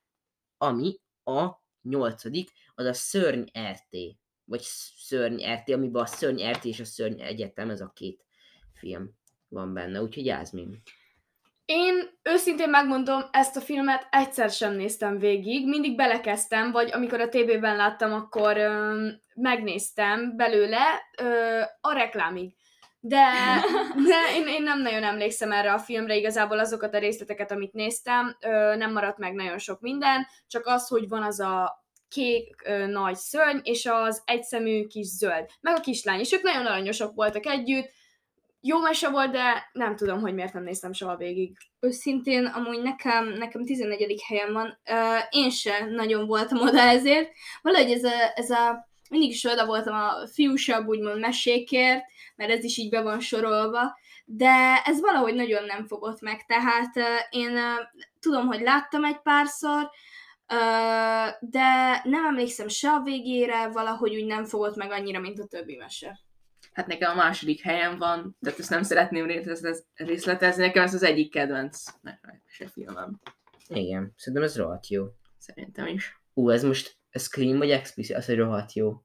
ami 0.56 1.00
a 1.24 1.48
nyolcadik, 1.82 2.50
az 2.74 2.86
a 2.86 2.92
Szörny 2.92 3.42
RT. 3.72 3.96
Vagy 4.44 4.62
Szörny 4.96 5.42
RT, 5.54 5.70
amiben 5.70 6.02
a 6.02 6.06
Szörny 6.06 6.50
RT 6.50 6.64
és 6.64 6.80
a 6.80 6.84
Szörny 6.84 7.20
Egyetem, 7.20 7.70
ez 7.70 7.80
a 7.80 7.92
két 7.94 8.24
film 8.72 9.10
van 9.48 9.74
benne. 9.74 10.02
Úgyhogy 10.02 10.24
Jászmin. 10.26 10.82
Én 11.68 12.08
őszintén 12.22 12.70
megmondom, 12.70 13.22
ezt 13.30 13.56
a 13.56 13.60
filmet 13.60 14.06
egyszer 14.10 14.50
sem 14.50 14.72
néztem 14.72 15.18
végig, 15.18 15.68
mindig 15.68 15.96
belekezdtem, 15.96 16.72
vagy 16.72 16.90
amikor 16.92 17.20
a 17.20 17.28
tévében 17.28 17.76
láttam, 17.76 18.12
akkor 18.12 18.56
ö, 18.56 19.06
megnéztem 19.34 20.36
belőle 20.36 20.80
ö, 21.18 21.60
a 21.80 21.92
reklámig. 21.92 22.54
De, 23.00 23.26
de 24.08 24.36
én, 24.36 24.46
én 24.46 24.62
nem 24.62 24.80
nagyon 24.80 25.02
emlékszem 25.02 25.52
erre 25.52 25.72
a 25.72 25.78
filmre, 25.78 26.16
igazából 26.16 26.58
azokat 26.58 26.94
a 26.94 26.98
részleteket, 26.98 27.50
amit 27.50 27.72
néztem, 27.72 28.36
ö, 28.40 28.76
nem 28.76 28.92
maradt 28.92 29.18
meg 29.18 29.34
nagyon 29.34 29.58
sok 29.58 29.80
minden, 29.80 30.26
csak 30.46 30.66
az, 30.66 30.88
hogy 30.88 31.08
van 31.08 31.22
az 31.22 31.40
a 31.40 31.84
kék 32.08 32.62
ö, 32.64 32.86
nagy 32.86 33.16
szörny, 33.16 33.58
és 33.62 33.86
az 33.86 34.22
egyszemű 34.24 34.86
kis 34.86 35.06
zöld, 35.06 35.46
meg 35.60 35.76
a 35.76 35.80
kislány, 35.80 36.18
és 36.18 36.32
ők 36.32 36.42
nagyon 36.42 36.66
aranyosak 36.66 37.14
voltak 37.14 37.46
együtt, 37.46 37.90
jó 38.60 38.80
mese 38.80 39.08
volt, 39.08 39.30
de 39.30 39.68
nem 39.72 39.96
tudom, 39.96 40.20
hogy 40.20 40.34
miért 40.34 40.52
nem 40.52 40.62
néztem 40.62 40.92
soha 40.92 41.16
végig. 41.16 41.56
Őszintén, 41.80 42.46
amúgy 42.46 42.82
nekem, 42.82 43.28
nekem 43.28 43.64
14. 43.64 44.22
helyen 44.26 44.52
van. 44.52 44.78
Uh, 44.90 45.22
én 45.30 45.50
se 45.50 45.84
nagyon 45.84 46.26
voltam 46.26 46.60
oda 46.60 46.80
ezért. 46.80 47.32
Valahogy 47.62 47.92
ez 47.92 48.04
a, 48.04 48.32
ez 48.34 48.50
a 48.50 48.88
mindig 49.10 49.30
is 49.30 49.44
oda 49.44 49.66
voltam 49.66 49.94
a 49.94 50.26
fiúsabb, 50.32 50.86
úgymond 50.86 51.20
mesékért, 51.20 52.04
mert 52.36 52.50
ez 52.50 52.64
is 52.64 52.76
így 52.76 52.90
be 52.90 53.02
van 53.02 53.20
sorolva, 53.20 53.98
de 54.24 54.82
ez 54.84 55.00
valahogy 55.00 55.34
nagyon 55.34 55.64
nem 55.64 55.86
fogott 55.86 56.20
meg, 56.20 56.44
tehát 56.46 56.96
uh, 56.96 57.04
én 57.30 57.50
uh, 57.50 57.86
tudom, 58.20 58.46
hogy 58.46 58.60
láttam 58.60 59.04
egy 59.04 59.20
párszor, 59.20 59.90
de 61.40 62.00
nem 62.04 62.26
emlékszem 62.26 62.68
se 62.68 62.90
a 62.90 63.00
végére, 63.00 63.68
valahogy 63.68 64.14
úgy 64.14 64.26
nem 64.26 64.44
fogott 64.44 64.76
meg 64.76 64.90
annyira, 64.90 65.20
mint 65.20 65.38
a 65.38 65.46
többi 65.46 65.76
mese. 65.76 66.18
Hát 66.78 66.86
nekem 66.86 67.10
a 67.10 67.14
második 67.14 67.60
helyen 67.60 67.98
van, 67.98 68.36
tehát 68.40 68.58
ezt 68.58 68.70
nem 68.70 68.82
szeretném 68.82 69.26
részletez- 69.26 69.86
részletezni, 69.94 70.62
nekem 70.62 70.82
ez 70.82 70.94
az 70.94 71.02
egyik 71.02 71.30
kedvenc 71.30 71.82
se 72.46 72.68
filmem. 72.68 73.20
Igen, 73.68 74.12
szerintem 74.16 74.42
ez 74.42 74.56
rohadt 74.56 74.88
jó. 74.88 75.06
Szerintem 75.38 75.86
is. 75.86 76.20
Ú, 76.34 76.50
ez 76.50 76.62
most, 76.62 76.96
ez 77.10 77.26
clean 77.26 77.58
vagy 77.58 77.70
explicit? 77.70 78.16
Az, 78.16 78.26
hogy 78.26 78.36
rohadt 78.36 78.72
jó. 78.72 79.02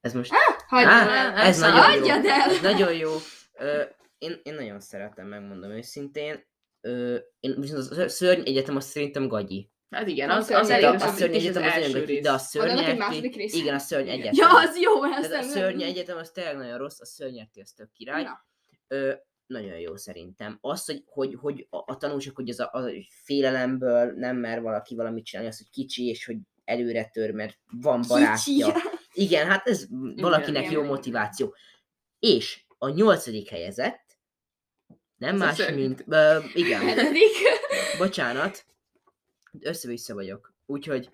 Ez 0.00 0.12
most... 0.12 0.32
Hagyjad 0.66 0.90
Á, 0.92 1.08
el! 1.08 1.36
ez 1.36 1.62
Hagyjad 1.62 2.22
nagyon 2.22 2.24
jó. 2.24 2.30
El! 2.30 2.50
Ez 2.50 2.60
nagyon 2.60 2.94
jó. 2.94 3.10
Ö, 3.52 3.82
én, 4.18 4.40
én 4.42 4.54
nagyon 4.54 4.80
szeretem, 4.80 5.26
megmondom 5.26 5.70
őszintén. 5.70 6.46
Ö, 6.80 7.16
én 7.40 7.60
viszont 7.60 7.90
a 7.90 8.08
szörny 8.08 8.42
egyetem 8.44 8.76
azt 8.76 8.88
szerintem 8.88 9.28
gagyi. 9.28 9.70
Hát 9.90 10.08
igen, 10.08 10.30
A 10.30 10.34
az, 10.34 10.50
az 10.50 10.70
elég, 10.70 10.84
a, 10.84 10.88
egyetem, 10.88 11.08
a 11.08 11.10
az, 11.10 11.18
szörny 11.18 11.34
egyetem 11.34 11.62
az 11.62 11.68
az 11.68 11.74
első 11.74 12.00
gagyi, 12.00 12.20
de 12.20 12.30
a 12.30 12.32
rész. 12.32 12.42
szörny 12.42 12.66
Mondanak 12.66 12.90
egy 12.90 12.94
RT 12.94 12.98
második 12.98 13.36
részt? 13.36 13.54
Igen, 13.54 13.74
a 13.74 13.78
szörny 13.78 14.08
egyetem. 14.08 14.32
Ja, 14.34 14.58
az 14.58 14.80
jó, 14.80 15.00
Tehát 15.00 15.32
a 15.32 15.42
szörny 15.42 15.82
egyetem 15.82 16.16
az 16.16 16.30
tényleg 16.30 16.56
nagyon 16.56 16.78
rossz, 16.78 17.00
a 17.00 17.04
szörny 17.04 17.38
az 17.62 17.72
tök 17.72 17.92
király. 17.92 18.22
Na. 18.22 18.46
Ö, 18.88 19.12
nagyon 19.46 19.78
jó 19.78 19.96
szerintem. 19.96 20.58
Az, 20.60 20.84
hogy, 20.84 21.02
hogy, 21.06 21.34
hogy 21.40 21.66
a, 21.70 21.76
a 21.92 21.96
tanulság, 21.96 22.34
hogy 22.34 22.48
az 22.48 22.60
a, 22.60 22.70
a 22.72 22.90
félelemből 23.24 24.12
nem 24.12 24.36
mer 24.36 24.62
valaki 24.62 24.94
valamit 24.94 25.24
csinálni, 25.24 25.50
az, 25.50 25.58
hogy 25.58 25.70
kicsi, 25.70 26.06
és 26.06 26.24
hogy 26.24 26.36
előre 26.64 27.08
tör, 27.12 27.30
mert 27.30 27.58
van 27.70 28.04
barátja. 28.08 28.74
Igen, 29.12 29.46
hát 29.46 29.66
ez 29.66 29.86
valakinek 30.16 30.62
igen, 30.62 30.72
jó 30.72 30.78
igen. 30.78 30.92
motiváció. 30.92 31.54
És 32.18 32.64
a 32.78 32.88
nyolcadik 32.88 33.48
helyezett, 33.48 34.04
nem 35.16 35.34
Ez 35.34 35.40
más, 35.40 35.70
mint... 35.74 36.04
Ö, 36.08 36.38
igen, 36.54 36.80
Hetedik. 36.80 37.32
bocsánat, 37.98 38.66
össze-vissza 39.60 40.14
vagyok. 40.14 40.54
Úgyhogy 40.66 41.10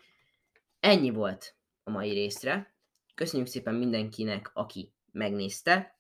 ennyi 0.81 1.11
volt 1.11 1.55
a 1.85 1.91
mai 1.91 2.11
részre. 2.11 2.75
Köszönjük 3.15 3.49
szépen 3.49 3.75
mindenkinek, 3.75 4.51
aki 4.55 4.93
megnézte. 5.13 5.97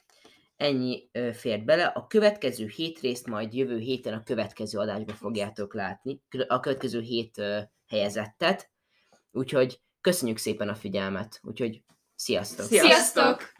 Ennyi 0.57 1.09
ö, 1.13 1.33
fért 1.33 1.65
bele. 1.65 1.85
A 1.85 2.07
következő 2.07 2.67
hét 2.67 3.01
részt 3.01 3.27
majd 3.27 3.55
jövő 3.55 3.79
héten 3.79 4.15
a 4.15 4.23
következő 4.23 4.79
adásban 4.79 5.17
fogjátok 5.17 5.75
látni. 5.75 6.21
A 6.47 6.61
következő 6.61 7.01
hét 7.01 7.39
ö, 7.39 7.61
helyezettet. 7.87 8.71
Úgyhogy 9.31 9.81
köszönjük 10.01 10.39
szépen 10.39 10.69
a 10.69 10.75
figyelmet. 10.75 11.41
Úgyhogy! 11.43 11.83
Sziasztok! 12.15 12.67
Sziasztok! 12.67 13.52